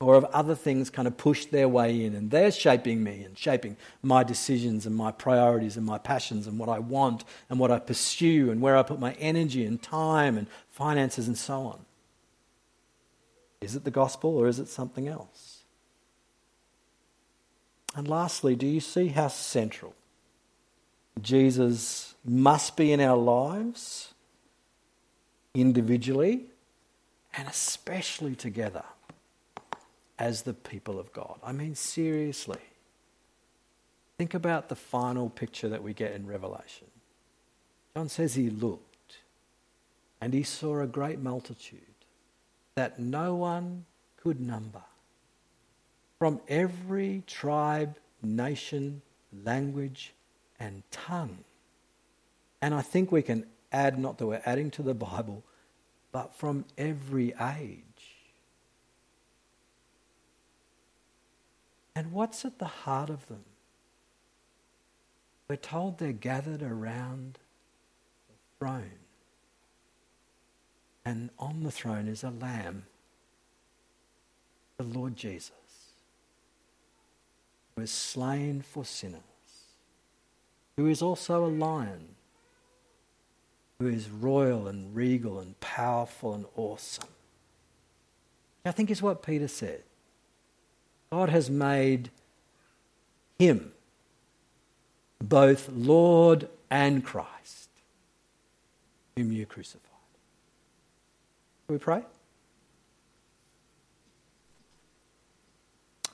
or 0.04 0.16
have 0.16 0.26
other 0.26 0.56
things 0.56 0.90
kind 0.90 1.08
of 1.08 1.18
pushed 1.18 1.52
their 1.52 1.68
way 1.68 2.04
in 2.04 2.14
and 2.14 2.30
they're 2.30 2.52
shaping 2.52 3.04
me 3.04 3.24
and 3.24 3.38
shaping 3.38 3.78
my 4.02 4.24
decisions 4.24 4.86
and 4.86 4.96
my 4.96 5.12
priorities 5.12 5.78
and 5.78 5.86
my 5.86 5.98
passions 5.98 6.46
and 6.48 6.60
what 6.60 6.70
I 6.70 6.80
want 6.80 7.24
and 7.50 7.60
what 7.60 7.72
I 7.72 7.80
pursue 7.80 8.52
and 8.52 8.62
where 8.62 8.76
I 8.76 8.84
put 8.84 9.00
my 9.00 9.14
energy 9.14 9.66
and 9.66 9.82
time 9.82 10.38
and 10.38 10.48
finances 10.70 11.28
and 11.28 11.38
so 11.38 11.62
on? 11.62 11.80
Is 13.62 13.76
it 13.76 13.86
the 13.86 13.92
gospel 13.92 14.38
or 14.38 14.48
is 14.48 14.60
it 14.60 14.68
something 14.68 15.08
else? 15.08 15.53
And 17.96 18.08
lastly, 18.08 18.56
do 18.56 18.66
you 18.66 18.80
see 18.80 19.08
how 19.08 19.28
central 19.28 19.94
Jesus 21.22 22.16
must 22.26 22.76
be 22.76 22.92
in 22.92 23.00
our 23.00 23.18
lives, 23.18 24.14
individually, 25.54 26.46
and 27.38 27.48
especially 27.48 28.36
together? 28.36 28.84
as 30.20 30.44
the 30.44 30.54
people 30.54 31.00
of 31.00 31.12
God. 31.12 31.40
I 31.44 31.52
mean, 31.52 31.76
seriously. 31.76 32.62
Think 34.18 34.34
about 34.34 34.70
the 34.70 34.76
final 34.76 35.30
picture 35.30 35.68
that 35.70 35.84
we 35.84 35.94
get 35.94 36.14
in 36.14 36.28
Revelation. 36.28 36.88
John 37.96 38.10
says 38.10 38.36
he 38.36 38.50
looked 38.50 39.18
and 40.22 40.34
he 40.34 40.44
saw 40.44 40.80
a 40.80 40.88
great 40.88 41.20
multitude 41.20 41.82
that 42.76 43.00
no 43.00 43.36
one 43.36 43.86
could 44.16 44.40
number 44.40 44.84
from 46.24 46.40
every 46.48 47.22
tribe, 47.28 47.98
nation, 48.22 49.02
language, 49.44 50.14
and 50.58 50.82
tongue. 50.90 51.40
And 52.62 52.74
I 52.74 52.82
think 52.82 53.12
we 53.12 53.22
can 53.22 53.46
add, 53.74 54.00
not 54.00 54.18
that 54.20 54.28
we're 54.28 54.42
adding 54.46 54.72
to 54.72 54.82
the 54.82 54.94
Bible, 54.94 55.44
but 56.14 56.34
from 56.34 56.64
every 56.78 57.34
age. 57.42 57.84
And 61.94 62.14
what's 62.14 62.46
at 62.46 62.58
the 62.58 62.68
heart 62.68 63.10
of 63.10 63.28
them? 63.28 63.44
We're 65.50 65.58
told 65.58 65.98
they're 65.98 66.14
gathered 66.14 66.64
around 66.64 67.38
the 68.30 68.66
throne. 68.66 69.00
And 71.04 71.32
on 71.38 71.64
the 71.64 71.72
throne 71.72 72.08
is 72.08 72.24
a 72.24 72.30
lamb, 72.30 72.86
the 74.78 74.84
Lord 74.84 75.18
Jesus, 75.18 75.52
who 77.76 77.82
is 77.82 77.92
slain 77.92 78.62
for 78.62 78.86
sinners, 78.86 79.22
who 80.78 80.88
is 80.88 81.02
also 81.02 81.46
a 81.46 81.48
lion, 81.48 82.16
who 83.80 83.88
is 83.88 84.10
royal 84.10 84.68
and 84.68 84.96
regal 84.96 85.40
and 85.40 85.60
powerful 85.60 86.34
and 86.34 86.46
awesome. 86.56 87.10
I 88.66 88.72
think 88.72 88.90
is 88.90 89.02
what 89.02 89.24
Peter 89.24 89.48
said. 89.48 89.84
God 91.12 91.30
has 91.30 91.50
made 91.50 92.10
him 93.38 93.74
both 95.22 95.70
Lord 95.70 96.48
and 96.70 97.04
Christ, 97.04 97.70
whom 99.16 99.32
you 99.32 99.46
crucified. 99.46 99.82
Can 101.68 101.76
we 101.76 101.80
pray? 101.80 102.04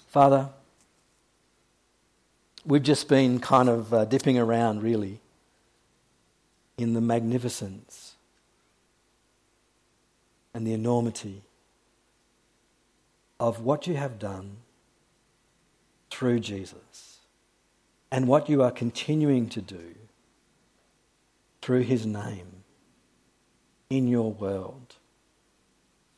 Father, 0.07 0.49
we've 2.65 2.83
just 2.83 3.07
been 3.07 3.39
kind 3.39 3.69
of 3.69 3.93
uh, 3.93 4.05
dipping 4.05 4.37
around 4.37 4.83
really 4.83 5.19
in 6.77 6.93
the 6.93 7.01
magnificence 7.01 8.15
and 10.53 10.65
the 10.65 10.73
enormity 10.73 11.41
of 13.39 13.61
what 13.61 13.87
you 13.87 13.95
have 13.95 14.19
done 14.19 14.57
through 16.09 16.39
Jesus 16.39 17.19
and 18.11 18.27
what 18.27 18.49
you 18.49 18.63
are 18.63 18.71
continuing 18.71 19.47
to 19.49 19.61
do 19.61 19.95
through 21.61 21.81
his 21.81 22.05
name 22.05 22.63
in 23.89 24.07
your 24.07 24.31
world, 24.31 24.95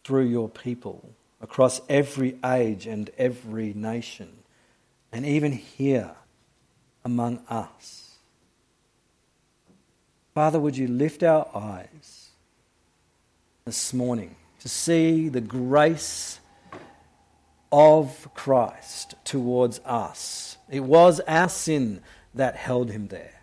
through 0.04 0.26
your 0.26 0.50
people, 0.50 1.14
across 1.42 1.82
every 1.90 2.38
age 2.46 2.88
and 2.88 3.10
every 3.18 3.74
nation, 3.74 4.30
and 5.12 5.26
even 5.26 5.52
here 5.52 6.12
among 7.04 7.40
us. 7.50 8.16
Father, 10.34 10.60
would 10.60 10.78
you 10.78 10.88
lift 10.88 11.24
our 11.24 11.50
eyes 11.54 12.30
this 13.66 13.94
morning 13.94 14.36
to 14.60 14.70
see 14.70 15.30
the 15.30 15.42
grace 15.42 16.40
of 17.72 18.28
Christ 18.34 19.16
towards 19.24 19.80
us. 19.86 20.58
It 20.70 20.82
was 20.82 21.20
our 21.22 21.50
sin 21.50 22.02
that 22.34 22.56
held 22.56 22.92
him 22.92 23.08
there 23.08 23.42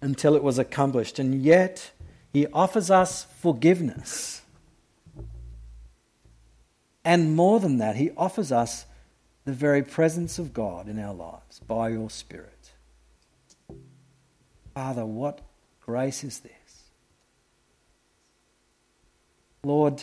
until 0.00 0.34
it 0.34 0.42
was 0.42 0.58
accomplished, 0.58 1.18
and 1.18 1.42
yet 1.42 1.92
he 2.32 2.46
offers 2.48 2.90
us 2.90 3.24
forgiveness. 3.40 4.42
And 7.04 7.34
more 7.34 7.60
than 7.60 7.78
that, 7.78 7.96
he 7.96 8.10
offers 8.16 8.52
us 8.52 8.84
the 9.44 9.52
very 9.52 9.82
presence 9.82 10.38
of 10.38 10.52
God 10.52 10.88
in 10.88 10.98
our 10.98 11.14
lives 11.14 11.60
by 11.60 11.88
your 11.88 12.10
Spirit. 12.10 12.72
Father, 14.74 15.04
what 15.04 15.40
grace 15.84 16.24
is 16.24 16.40
this? 16.40 16.90
Lord, 19.64 20.02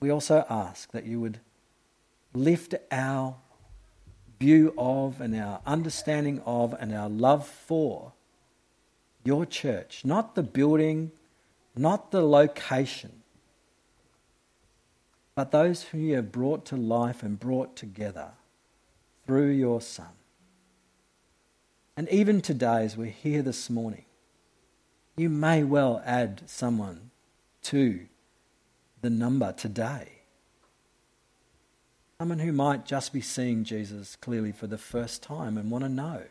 we 0.00 0.10
also 0.10 0.44
ask 0.48 0.90
that 0.92 1.04
you 1.04 1.20
would 1.20 1.38
lift 2.34 2.74
our 2.90 3.36
view 4.40 4.74
of 4.76 5.20
and 5.20 5.36
our 5.36 5.60
understanding 5.66 6.40
of 6.44 6.74
and 6.80 6.92
our 6.92 7.08
love 7.08 7.46
for 7.46 8.12
your 9.24 9.46
church, 9.46 10.04
not 10.04 10.34
the 10.34 10.42
building, 10.42 11.12
not 11.76 12.10
the 12.10 12.22
location, 12.22 13.21
but 15.34 15.50
those 15.50 15.84
who 15.84 15.98
you 15.98 16.16
have 16.16 16.32
brought 16.32 16.64
to 16.66 16.76
life 16.76 17.22
and 17.22 17.40
brought 17.40 17.76
together 17.76 18.32
through 19.26 19.50
your 19.50 19.80
Son. 19.80 20.08
And 21.96 22.08
even 22.08 22.40
today, 22.40 22.84
as 22.84 22.96
we're 22.96 23.06
here 23.06 23.42
this 23.42 23.68
morning, 23.70 24.04
you 25.16 25.28
may 25.28 25.62
well 25.62 26.02
add 26.04 26.42
someone 26.46 27.10
to 27.62 28.06
the 29.02 29.10
number 29.10 29.52
today. 29.52 30.08
Someone 32.18 32.38
who 32.38 32.52
might 32.52 32.86
just 32.86 33.12
be 33.12 33.20
seeing 33.20 33.64
Jesus 33.64 34.16
clearly 34.16 34.52
for 34.52 34.66
the 34.66 34.78
first 34.78 35.22
time 35.22 35.58
and 35.58 35.70
want 35.70 35.84
to 35.84 35.90
know 35.90 36.22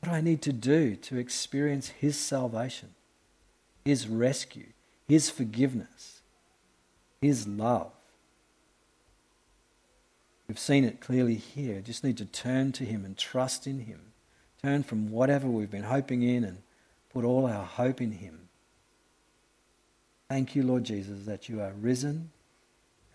what 0.00 0.10
do 0.10 0.16
I 0.16 0.20
need 0.20 0.42
to 0.42 0.52
do 0.52 0.96
to 0.96 1.16
experience 1.16 1.88
His 1.88 2.18
salvation, 2.18 2.90
His 3.86 4.06
rescue, 4.06 4.66
His 5.08 5.30
forgiveness, 5.30 6.20
His 7.24 7.48
love. 7.48 7.90
We've 10.46 10.58
seen 10.58 10.84
it 10.84 11.00
clearly 11.00 11.36
here. 11.36 11.80
Just 11.80 12.04
need 12.04 12.18
to 12.18 12.26
turn 12.26 12.72
to 12.72 12.84
Him 12.84 13.02
and 13.02 13.16
trust 13.16 13.66
in 13.66 13.78
Him. 13.78 14.12
Turn 14.62 14.82
from 14.82 15.10
whatever 15.10 15.48
we've 15.48 15.70
been 15.70 15.84
hoping 15.84 16.22
in 16.22 16.44
and 16.44 16.58
put 17.14 17.24
all 17.24 17.46
our 17.46 17.64
hope 17.64 18.02
in 18.02 18.12
Him. 18.12 18.50
Thank 20.28 20.54
you, 20.54 20.64
Lord 20.64 20.84
Jesus, 20.84 21.24
that 21.24 21.48
you 21.48 21.62
are 21.62 21.72
risen 21.72 22.30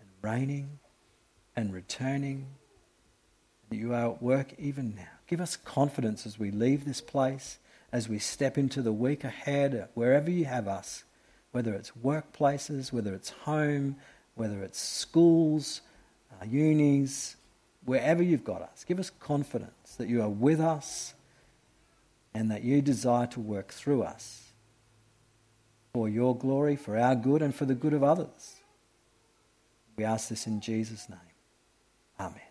and 0.00 0.08
reigning 0.22 0.80
and 1.54 1.72
returning. 1.72 2.46
And 3.70 3.78
you 3.78 3.94
are 3.94 4.06
at 4.10 4.20
work 4.20 4.54
even 4.58 4.96
now. 4.96 5.20
Give 5.28 5.40
us 5.40 5.54
confidence 5.54 6.26
as 6.26 6.36
we 6.36 6.50
leave 6.50 6.84
this 6.84 7.00
place, 7.00 7.58
as 7.92 8.08
we 8.08 8.18
step 8.18 8.58
into 8.58 8.82
the 8.82 8.92
week 8.92 9.22
ahead, 9.22 9.88
wherever 9.94 10.28
you 10.32 10.46
have 10.46 10.66
us, 10.66 11.04
whether 11.52 11.74
it's 11.74 11.92
workplaces, 12.02 12.92
whether 12.92 13.14
it's 13.14 13.30
home, 13.30 13.96
whether 14.34 14.62
it's 14.62 14.80
schools, 14.80 15.80
uh, 16.32 16.44
unis, 16.44 17.36
wherever 17.84 18.22
you've 18.22 18.44
got 18.44 18.62
us. 18.62 18.84
Give 18.86 18.98
us 18.98 19.10
confidence 19.10 19.94
that 19.96 20.08
you 20.08 20.22
are 20.22 20.28
with 20.28 20.60
us 20.60 21.14
and 22.34 22.50
that 22.50 22.62
you 22.62 22.80
desire 22.80 23.26
to 23.28 23.40
work 23.40 23.72
through 23.72 24.02
us 24.02 24.50
for 25.92 26.08
your 26.08 26.36
glory, 26.36 26.76
for 26.76 26.96
our 26.96 27.16
good, 27.16 27.42
and 27.42 27.54
for 27.54 27.64
the 27.64 27.74
good 27.74 27.92
of 27.92 28.04
others. 28.04 28.60
We 29.96 30.04
ask 30.04 30.28
this 30.28 30.46
in 30.46 30.60
Jesus' 30.60 31.08
name. 31.08 31.18
Amen. 32.18 32.49